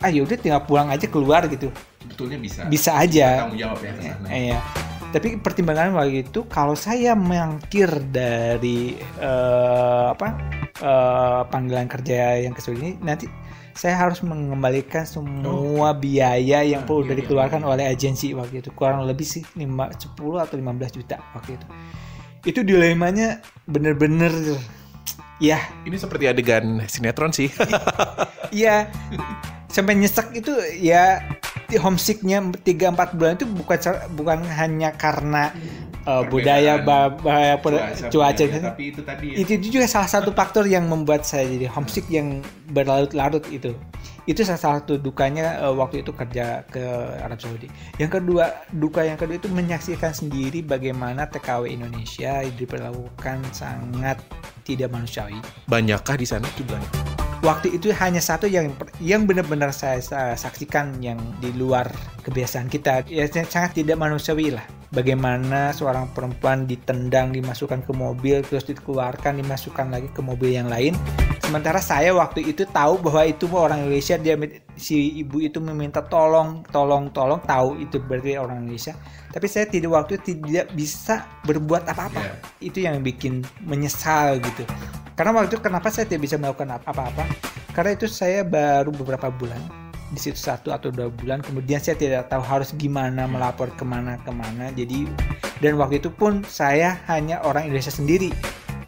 ah 0.00 0.08
yaudah 0.08 0.38
tinggal 0.38 0.62
pulang 0.64 0.88
aja 0.88 1.04
keluar 1.10 1.44
gitu 1.50 1.68
Betulnya 2.06 2.38
bisa. 2.40 2.64
bisa 2.70 2.96
aja 2.96 3.44
Tanggung 3.44 3.60
jawab 3.60 3.78
ya 3.84 3.92
ke 3.92 4.02
sana. 4.02 4.26
Eh, 4.32 4.40
iya. 4.50 4.58
Tapi 5.10 5.42
pertimbangan 5.42 5.90
waktu 5.98 6.22
itu 6.22 6.46
kalau 6.46 6.78
saya 6.78 7.18
mangkir 7.18 7.90
dari 8.08 8.94
eh, 9.18 10.06
apa 10.14 10.28
eh, 10.80 11.40
panggilan 11.50 11.90
kerja 11.90 12.40
yang 12.40 12.54
ke 12.54 12.62
ini 12.72 12.96
nanti 13.02 13.26
saya 13.80 13.96
harus 13.96 14.20
mengembalikan 14.20 15.08
semua 15.08 15.96
biaya 15.96 16.60
yang 16.60 16.84
perlu 16.84 17.08
udah 17.08 17.16
dikeluarkan 17.16 17.64
oleh 17.64 17.88
agensi 17.88 18.36
waktu 18.36 18.60
itu. 18.60 18.68
Kurang 18.76 19.08
lebih 19.08 19.24
sih 19.24 19.40
5, 19.40 19.56
10 19.56 20.44
atau 20.44 20.54
15 20.60 21.00
juta 21.00 21.16
waktu 21.32 21.56
itu. 21.56 21.66
Itu 22.44 22.60
dilemanya 22.60 23.40
bener-bener 23.64 24.60
ya. 25.40 25.64
Ini 25.88 25.96
seperti 25.96 26.28
adegan 26.28 26.84
sinetron 26.84 27.32
sih. 27.32 27.48
Iya, 28.50 28.90
sampai 29.70 29.94
nyesek 29.94 30.34
itu 30.34 30.50
ya 30.82 31.22
homesicknya 31.78 32.42
3-4 32.50 33.14
bulan 33.14 33.38
itu 33.38 33.46
bukan 33.46 33.78
bukan 34.18 34.42
hanya 34.42 34.90
karena 34.98 35.54
uh, 36.06 36.22
budaya 36.28 36.80
ba- 36.80 37.12
ba- 37.12 37.58
cuaca, 38.08 38.44
gitu. 38.44 38.60
tapi 38.60 38.82
itu 38.92 39.00
tadi 39.04 39.26
ya. 39.34 39.36
itu 39.42 39.52
juga 39.68 39.86
salah 39.90 40.08
satu 40.08 40.30
faktor 40.32 40.64
yang 40.64 40.86
membuat 40.86 41.26
saya 41.26 41.48
jadi 41.48 41.66
homesick 41.68 42.06
yang 42.08 42.40
berlarut-larut 42.70 43.44
itu 43.50 43.74
itu 44.28 44.46
salah 44.46 44.78
satu 44.78 45.00
dukanya 45.00 45.58
uh, 45.64 45.74
waktu 45.74 46.06
itu 46.06 46.12
kerja 46.14 46.62
ke 46.68 46.82
Arab 47.24 47.40
Saudi 47.40 47.66
yang 47.98 48.12
kedua 48.12 48.68
duka 48.70 49.02
yang 49.02 49.18
kedua 49.18 49.40
itu 49.40 49.50
menyaksikan 49.50 50.14
sendiri 50.14 50.62
bagaimana 50.62 51.26
TKW 51.26 51.72
Indonesia 51.74 52.44
diperlakukan 52.46 53.42
sangat 53.50 54.20
tidak 54.62 54.92
manusiawi 54.92 55.40
Banyakkah 55.66 56.14
di 56.14 56.26
sana 56.28 56.46
jumlahnya? 56.54 57.09
Waktu 57.40 57.76
itu 57.76 57.92
hanya 57.96 58.20
satu 58.20 58.44
yang 58.44 58.72
yang 59.00 59.24
benar-benar 59.24 59.72
saya, 59.72 60.00
sa- 60.00 60.36
saksikan 60.36 61.00
yang 61.00 61.18
di 61.40 61.52
luar 61.56 61.88
kebiasaan 62.24 62.68
kita. 62.68 63.08
Ya 63.08 63.26
sangat 63.28 63.76
tidak 63.76 63.96
manusiawi 63.96 64.52
lah. 64.54 64.64
Bagaimana 64.90 65.70
seorang 65.70 66.10
perempuan 66.10 66.66
ditendang 66.66 67.30
dimasukkan 67.30 67.86
ke 67.86 67.92
mobil 67.94 68.42
terus 68.42 68.66
dikeluarkan 68.66 69.38
dimasukkan 69.38 69.86
lagi 69.86 70.08
ke 70.10 70.20
mobil 70.20 70.50
yang 70.50 70.66
lain. 70.66 70.98
Sementara 71.40 71.82
saya 71.82 72.14
waktu 72.14 72.46
itu 72.46 72.62
tahu 72.66 72.98
bahwa 73.02 73.26
itu 73.26 73.46
orang 73.50 73.86
Indonesia 73.86 74.18
dia 74.18 74.38
si 74.78 75.18
ibu 75.18 75.42
itu 75.42 75.58
meminta 75.58 76.02
tolong 76.02 76.62
tolong 76.70 77.10
tolong 77.10 77.42
tahu 77.42 77.78
itu 77.78 77.98
berarti 78.02 78.38
orang 78.38 78.66
Indonesia. 78.66 78.94
Tapi 79.30 79.46
saya 79.46 79.66
tidak 79.70 79.94
waktu 79.94 80.18
itu 80.18 80.42
tidak 80.42 80.74
bisa 80.74 81.26
berbuat 81.46 81.86
apa-apa. 81.86 82.20
Iya. 82.20 82.34
itu 82.60 82.78
yang 82.84 83.00
bikin 83.00 83.40
menyesal 83.64 84.36
gitu 84.42 84.68
karena 85.20 85.36
waktu 85.36 85.52
itu 85.52 85.60
kenapa 85.60 85.92
saya 85.92 86.08
tidak 86.08 86.24
bisa 86.24 86.40
melakukan 86.40 86.80
apa-apa? 86.80 87.28
Karena 87.76 87.92
itu 87.92 88.08
saya 88.08 88.40
baru 88.40 88.88
beberapa 88.88 89.28
bulan 89.28 89.60
di 90.08 90.16
situ 90.16 90.40
satu 90.40 90.72
atau 90.72 90.88
dua 90.88 91.12
bulan 91.12 91.44
kemudian 91.44 91.76
saya 91.76 91.92
tidak 92.00 92.32
tahu 92.32 92.40
harus 92.40 92.72
gimana 92.72 93.28
melapor 93.28 93.68
ke 93.76 93.84
mana 93.84 94.16
ke 94.24 94.32
mana. 94.32 94.72
Jadi 94.72 95.04
dan 95.60 95.76
waktu 95.76 96.00
itu 96.00 96.08
pun 96.08 96.40
saya 96.48 97.04
hanya 97.12 97.44
orang 97.44 97.68
Indonesia 97.68 97.92
sendiri 97.92 98.32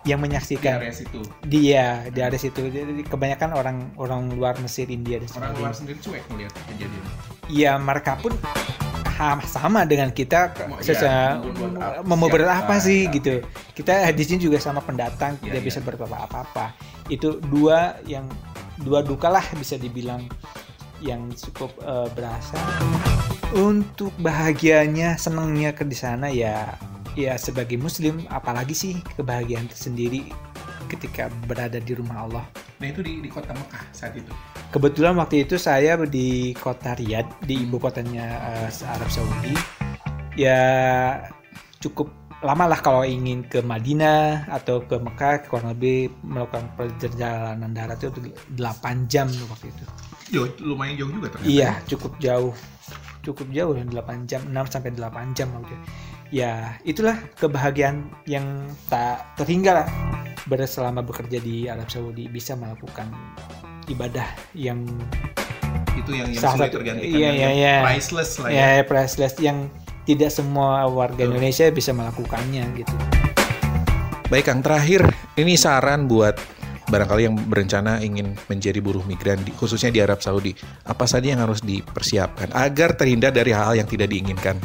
yang 0.09 0.25
menyaksikan. 0.25 0.81
Itu. 0.89 1.21
dia 1.53 2.09
di 2.09 2.25
area 2.25 2.41
situ. 2.41 2.65
Jadi 2.65 3.05
kebanyakan 3.05 3.53
orang 3.53 3.77
orang 4.01 4.33
luar 4.33 4.57
Mesir 4.65 4.89
India 4.89 5.21
dan 5.21 5.29
Orang 5.37 5.53
luar 5.61 5.77
sendiri 5.77 6.01
cuek 6.01 6.25
melihat 6.33 6.57
kejadian. 6.65 7.05
ya 7.53 7.77
mereka 7.77 8.17
pun 8.17 8.33
sama 9.47 9.87
dengan 9.87 10.11
kita 10.11 10.51
iya, 10.83 11.39
membuat 11.39 11.73
apa- 11.79 12.03
mau 12.05 12.17
membuat 12.19 12.43
siapa, 12.45 12.65
apa 12.67 12.75
sih 12.83 13.01
ya. 13.07 13.15
gitu 13.15 13.35
kita 13.79 13.93
di 14.13 14.25
sini 14.27 14.39
juga 14.43 14.59
sama 14.59 14.81
pendatang 14.83 15.39
Iya, 15.41 15.45
tidak 15.51 15.61
iya. 15.63 15.69
bisa 15.71 15.79
berbuat 15.81 16.11
apa-apa 16.11 16.67
itu 17.09 17.39
dua 17.51 17.99
yang 18.05 18.27
dua 18.83 19.01
duka 19.03 19.31
lah 19.31 19.45
bisa 19.55 19.79
dibilang 19.79 20.27
yang 21.03 21.31
cukup 21.35 21.71
eh, 21.83 22.09
berasa 22.15 22.59
untuk 23.53 24.11
bahagianya 24.19 25.19
senangnya 25.19 25.75
ke 25.77 25.85
di 25.85 25.97
sana 25.99 26.31
ya 26.33 26.73
ya 27.13 27.37
sebagai 27.37 27.77
muslim 27.77 28.25
apalagi 28.33 28.73
sih 28.73 28.95
kebahagiaan 29.19 29.69
tersendiri 29.69 30.33
ketika 30.89 31.29
berada 31.49 31.77
di 31.81 31.93
rumah 31.93 32.25
Allah 32.25 32.47
Nah 32.83 32.91
itu 32.91 32.99
di, 32.99 33.23
di 33.23 33.31
kota 33.31 33.55
Mekah 33.55 33.85
saat 33.95 34.11
itu. 34.19 34.35
Kebetulan 34.73 35.21
waktu 35.21 35.45
itu 35.45 35.61
saya 35.61 36.01
di 36.09 36.57
kota 36.57 36.97
Riyadh, 36.97 37.45
di 37.45 37.69
ibu 37.69 37.77
kotanya 37.77 38.25
eh, 38.65 38.89
Arab 38.89 39.11
Saudi. 39.13 39.53
Ya 40.33 40.65
cukup 41.85 42.09
lama 42.41 42.73
lah 42.73 42.81
kalau 42.81 43.05
ingin 43.05 43.45
ke 43.47 43.61
Madinah 43.61 44.49
atau 44.49 44.81
ke 44.81 44.97
Mekah 44.97 45.47
kurang 45.47 45.77
lebih 45.77 46.09
melakukan 46.25 46.73
perjalanan 46.75 47.71
darat 47.71 48.01
itu 48.01 48.33
8 48.57 49.13
jam 49.13 49.29
waktu 49.53 49.69
itu. 49.69 49.85
Jauh, 50.33 50.49
lumayan 50.65 50.97
jauh 50.97 51.13
juga 51.13 51.37
ternyata. 51.37 51.53
Iya, 51.53 51.71
cukup 51.87 52.17
jauh. 52.17 52.53
Cukup 53.23 53.47
jauh 53.53 53.77
8 53.77 54.25
jam, 54.25 54.41
6 54.49 54.73
sampai 54.73 54.91
8 54.97 55.37
jam 55.37 55.53
waktu 55.53 55.77
itu. 55.77 55.87
Ya, 56.33 56.81
itulah 56.89 57.21
kebahagiaan 57.37 58.09
yang 58.25 58.73
tak 58.89 59.37
terhingga 59.37 59.85
lah 59.85 59.87
ber- 60.49 60.65
selama 60.65 61.05
bekerja 61.05 61.39
di 61.39 61.69
Arab 61.69 61.93
Saudi 61.93 62.25
bisa 62.27 62.57
melakukan 62.57 63.13
ibadah 63.91 64.27
yang 64.55 64.85
Itu 65.93 66.11
yang 66.17 66.33
yang 66.33 66.43
Salah 66.43 66.67
sulit 66.67 66.73
tergantikan. 66.75 67.09
iya, 67.15 67.29
yang 67.31 67.35
iya, 67.37 67.51
iya. 67.53 67.77
Priceless 67.85 68.31
lah 68.41 68.49
ya. 68.49 68.67
ya 68.81 68.83
priceless 68.87 69.35
yang 69.39 69.69
tidak 70.03 70.31
semua 70.35 70.87
warga 70.91 71.23
Betul. 71.23 71.39
Indonesia 71.39 71.65
bisa 71.71 71.91
melakukannya 71.95 72.65
gitu. 72.75 72.95
Baik 74.33 74.49
Kang, 74.49 74.65
terakhir 74.65 75.05
ini 75.37 75.55
saran 75.61 76.09
buat 76.09 76.41
barangkali 76.89 77.23
yang 77.29 77.37
berencana 77.49 78.01
ingin 78.01 78.35
menjadi 78.49 78.81
buruh 78.81 79.05
migran 79.05 79.39
di, 79.45 79.53
khususnya 79.55 79.93
di 79.93 80.01
Arab 80.01 80.25
Saudi. 80.25 80.57
Apa 80.89 81.05
saja 81.05 81.31
yang 81.31 81.45
harus 81.45 81.61
dipersiapkan 81.61 82.51
agar 82.57 82.97
terhindar 82.97 83.31
dari 83.31 83.53
hal-hal 83.53 83.85
yang 83.85 83.89
tidak 83.89 84.09
diinginkan? 84.11 84.57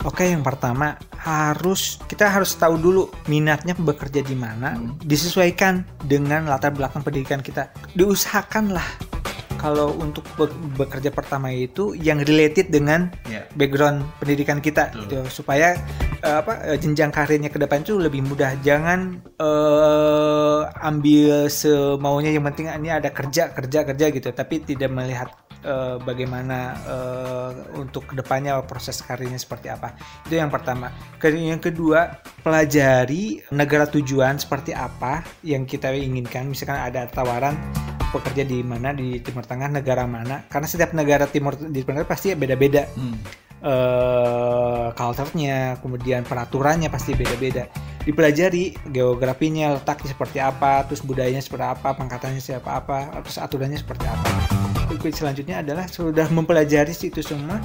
Oke, 0.00 0.24
yang 0.24 0.40
pertama 0.40 0.96
harus 1.20 2.00
kita 2.08 2.24
harus 2.32 2.56
tahu 2.56 2.80
dulu 2.80 3.12
minatnya 3.28 3.76
bekerja 3.76 4.24
di 4.24 4.32
mana, 4.32 4.80
disesuaikan 5.04 5.84
dengan 6.08 6.48
latar 6.48 6.72
belakang 6.72 7.04
pendidikan 7.04 7.44
kita. 7.44 7.68
Diusahakanlah 7.92 8.84
kalau 9.60 9.92
untuk 10.00 10.24
be- 10.40 10.56
bekerja 10.80 11.12
pertama 11.12 11.52
itu 11.52 11.92
yang 11.92 12.24
related 12.24 12.72
dengan 12.72 13.12
Ya. 13.28 13.44
background 13.52 14.08
pendidikan 14.16 14.64
kita 14.64 14.88
Betul. 14.88 15.00
gitu 15.04 15.44
supaya 15.44 15.76
eh, 16.24 16.36
apa 16.40 16.64
eh, 16.64 16.80
jenjang 16.80 17.12
karirnya 17.12 17.52
ke 17.52 17.60
depan 17.60 17.84
itu 17.84 18.00
lebih 18.00 18.24
mudah. 18.24 18.56
Jangan 18.64 19.20
eh, 19.36 20.60
ambil 20.80 21.52
semaunya 21.52 22.32
yang 22.32 22.48
penting 22.48 22.72
ini 22.72 22.88
ada 22.88 23.12
kerja 23.12 23.52
kerja 23.52 23.84
kerja 23.84 24.06
gitu, 24.08 24.32
tapi 24.32 24.64
tidak 24.64 24.88
melihat 24.88 25.28
eh, 25.64 25.96
bagaimana 26.00 26.58
eh, 26.84 27.50
untuk 27.78 28.10
ke 28.10 28.14
depannya 28.18 28.60
proses 28.64 29.00
karirnya 29.00 29.38
seperti 29.40 29.72
apa. 29.72 29.94
Itu 30.26 30.36
yang 30.36 30.52
pertama. 30.52 30.92
Yang 31.22 31.72
kedua 31.72 32.20
pelajari 32.40 33.40
negara 33.52 33.88
tujuan 33.88 34.40
seperti 34.40 34.72
apa 34.72 35.24
yang 35.44 35.64
kita 35.64 35.92
inginkan. 35.92 36.48
Misalkan 36.48 36.80
ada 36.80 37.06
tawaran 37.08 37.56
bekerja 38.10 38.42
di 38.42 38.60
mana 38.66 38.90
di 38.90 39.22
Timur 39.22 39.46
Tengah 39.46 39.70
negara 39.70 40.02
mana 40.02 40.42
karena 40.50 40.66
setiap 40.66 40.90
negara 40.98 41.30
Timur 41.30 41.54
di 41.54 41.80
Timur 41.82 42.02
Tengah 42.02 42.10
pasti 42.10 42.34
beda-beda 42.34 42.82
Hmm. 42.98 43.14
eh 43.60 44.88
culture-nya, 44.96 45.78
kemudian 45.78 46.24
peraturannya 46.24 46.88
pasti 46.90 47.12
beda-beda. 47.14 47.68
Dipelajari 48.02 48.72
geografinya, 48.88 49.76
letaknya 49.76 50.10
seperti 50.16 50.38
apa, 50.40 50.88
terus 50.88 51.04
budayanya 51.04 51.44
seperti 51.44 51.66
apa, 51.68 51.92
pangkatannya 51.92 52.40
seperti 52.40 52.66
apa, 52.66 53.20
terus 53.20 53.38
aturannya 53.38 53.78
seperti 53.78 54.06
apa. 54.08 54.69
Berikut 55.00 55.16
selanjutnya 55.16 55.64
adalah 55.64 55.88
sudah 55.88 56.28
mempelajari 56.28 56.92
itu 56.92 57.24
semua, 57.24 57.56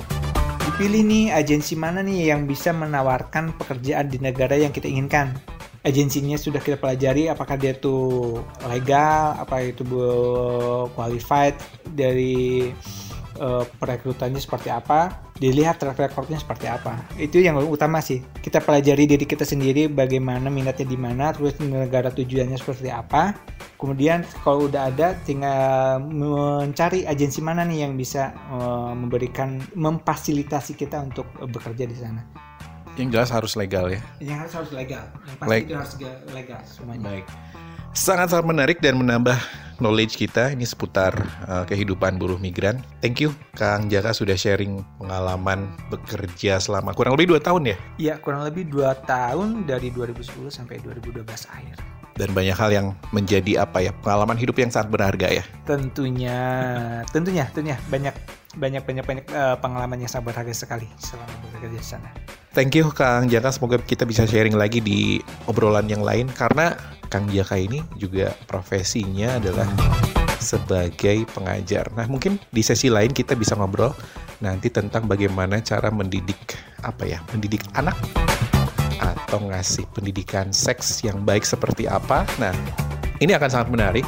dipilih 0.63 1.03
nih 1.03 1.25
agensi 1.35 1.75
mana 1.75 1.99
nih 1.99 2.31
yang 2.31 2.47
bisa 2.47 2.71
menawarkan 2.71 3.51
pekerjaan 3.59 4.07
di 4.07 4.23
negara 4.23 4.55
yang 4.55 4.71
kita 4.71 4.87
inginkan. 4.87 5.35
Agensinya 5.83 6.39
sudah 6.39 6.63
kita 6.63 6.79
pelajari 6.79 7.27
apakah 7.27 7.59
dia 7.59 7.75
itu 7.75 8.39
legal, 8.71 9.35
apa 9.35 9.67
itu 9.67 9.83
qualified 10.95 11.59
dari 11.91 12.71
eh, 13.35 13.63
perekrutannya 13.79 14.39
seperti 14.39 14.71
apa, 14.71 15.31
dilihat 15.35 15.77
track 15.79 15.99
recordnya 15.99 16.39
seperti 16.39 16.71
apa. 16.71 17.03
Itu 17.19 17.43
yang 17.43 17.59
utama 17.63 17.99
sih. 17.99 18.23
Kita 18.39 18.63
pelajari 18.63 19.05
diri 19.05 19.25
kita 19.27 19.43
sendiri 19.43 19.91
bagaimana 19.91 20.47
minatnya 20.47 20.87
di 20.87 20.97
mana, 20.97 21.35
terus 21.35 21.59
negara 21.59 22.11
tujuannya 22.11 22.55
seperti 22.55 22.89
apa. 22.91 23.35
Kemudian 23.75 24.23
kalau 24.41 24.71
udah 24.71 24.87
ada 24.89 25.13
tinggal 25.27 25.99
mencari 25.99 27.03
agensi 27.03 27.43
mana 27.43 27.67
nih 27.67 27.85
yang 27.85 27.99
bisa 27.99 28.31
eh, 28.31 28.91
memberikan 28.95 29.59
memfasilitasi 29.75 30.79
kita 30.79 31.03
untuk 31.03 31.27
eh, 31.39 31.47
bekerja 31.47 31.83
di 31.83 31.97
sana. 31.99 32.23
Yang 32.95 33.09
jelas 33.11 33.29
harus 33.35 33.53
legal 33.59 33.91
ya. 33.91 33.99
Yang 34.23 34.37
harus 34.47 34.53
harus 34.55 34.71
legal. 34.71 35.03
Yang 35.27 35.35
pasti 35.35 35.51
Leg- 35.51 35.65
itu 35.67 35.75
harus 35.75 35.93
legal 36.31 36.59
semuanya. 36.63 37.03
Baik. 37.03 37.25
Sangat-sangat 37.95 38.45
menarik 38.47 38.77
dan 38.79 38.99
menambah 38.99 39.39
knowledge 39.79 40.15
kita 40.19 40.51
ini 40.51 40.63
seputar 40.63 41.15
uh, 41.47 41.63
kehidupan 41.67 42.17
buruh 42.19 42.39
migran. 42.39 42.81
Thank 42.99 43.23
you 43.23 43.31
Kang 43.55 43.91
Jaka 43.91 44.15
sudah 44.15 44.35
sharing 44.35 44.83
pengalaman 44.99 45.71
bekerja 45.91 46.59
selama 46.59 46.95
kurang 46.95 47.15
lebih 47.19 47.37
2 47.39 47.47
tahun 47.47 47.63
ya. 47.73 47.77
Iya, 47.99 48.13
kurang 48.19 48.43
lebih 48.43 48.67
2 48.71 49.07
tahun 49.07 49.67
dari 49.67 49.91
2010 49.91 50.51
sampai 50.51 50.79
2012 50.83 51.23
akhir. 51.27 51.77
Dan 52.15 52.31
banyak 52.31 52.55
hal 52.55 52.71
yang 52.71 52.87
menjadi 53.11 53.67
apa 53.67 53.83
ya 53.83 53.91
pengalaman 53.99 54.39
hidup 54.39 54.55
yang 54.55 54.71
sangat 54.71 54.87
berharga 54.87 55.27
ya. 55.27 55.43
Tentunya, 55.67 56.39
tentunya, 57.11 57.43
tentunya 57.51 57.75
banyak 57.91 58.15
banyak 58.55 58.87
banyak 58.87 59.03
banyak 59.03 59.25
eh, 59.27 59.55
pengalaman 59.59 59.99
yang 59.99 60.07
sangat 60.07 60.31
berharga 60.31 60.55
sekali 60.55 60.87
selama 60.99 61.35
bekerja 61.51 61.67
di 61.75 61.79
sana. 61.83 62.09
Thank 62.55 62.79
you 62.79 62.87
Kang 62.95 63.27
Jaka, 63.27 63.51
semoga 63.51 63.75
kita 63.83 64.07
bisa 64.07 64.23
sharing 64.23 64.55
lagi 64.55 64.79
di 64.79 65.19
obrolan 65.43 65.91
yang 65.91 65.99
lain 65.99 66.31
karena 66.31 66.71
Kang 67.07 67.29
Jaka 67.29 67.57
ini 67.57 67.81
juga 67.95 68.33
profesinya 68.49 69.37
adalah 69.37 69.67
sebagai 70.39 71.25
pengajar. 71.31 71.89
Nah, 71.95 72.05
mungkin 72.05 72.37
di 72.51 72.61
sesi 72.61 72.91
lain 72.91 73.11
kita 73.11 73.33
bisa 73.33 73.57
ngobrol 73.57 73.95
nanti 74.43 74.69
tentang 74.69 75.07
bagaimana 75.07 75.63
cara 75.63 75.89
mendidik 75.89 76.59
apa 76.83 77.07
ya, 77.07 77.19
mendidik 77.33 77.65
anak 77.73 77.95
atau 78.99 79.41
ngasih 79.41 79.87
pendidikan 79.91 80.51
seks 80.53 81.01
yang 81.01 81.23
baik 81.23 81.47
seperti 81.47 81.89
apa. 81.89 82.27
Nah, 82.37 82.53
ini 83.19 83.31
akan 83.33 83.49
sangat 83.49 83.69
menarik 83.71 84.05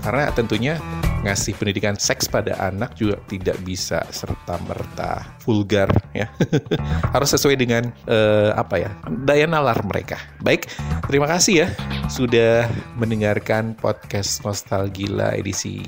karena 0.00 0.32
tentunya 0.32 0.74
ngasih 1.22 1.52
pendidikan 1.56 1.94
seks 1.96 2.26
pada 2.26 2.56
anak 2.58 2.96
juga 2.96 3.20
tidak 3.28 3.56
bisa 3.64 4.00
serta 4.08 4.56
merta 4.64 5.24
vulgar 5.44 5.90
ya. 6.16 6.28
Harus 7.14 7.36
sesuai 7.36 7.56
dengan 7.60 7.92
eh, 8.08 8.50
apa 8.56 8.80
ya 8.80 8.90
daya 9.24 9.44
nalar 9.44 9.80
mereka. 9.84 10.16
Baik 10.40 10.68
terima 11.06 11.28
kasih 11.28 11.66
ya 11.66 11.68
sudah 12.08 12.66
mendengarkan 12.96 13.76
podcast 13.76 14.42
nostalgila 14.42 15.36
edisi 15.36 15.78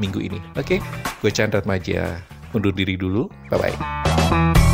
minggu 0.00 0.20
ini. 0.20 0.40
Oke 0.56 0.80
gue 1.20 1.30
Chandra 1.30 1.62
Maja 1.68 2.18
undur 2.56 2.72
diri 2.72 2.96
dulu. 2.96 3.28
Bye 3.52 3.58
bye 3.60 4.71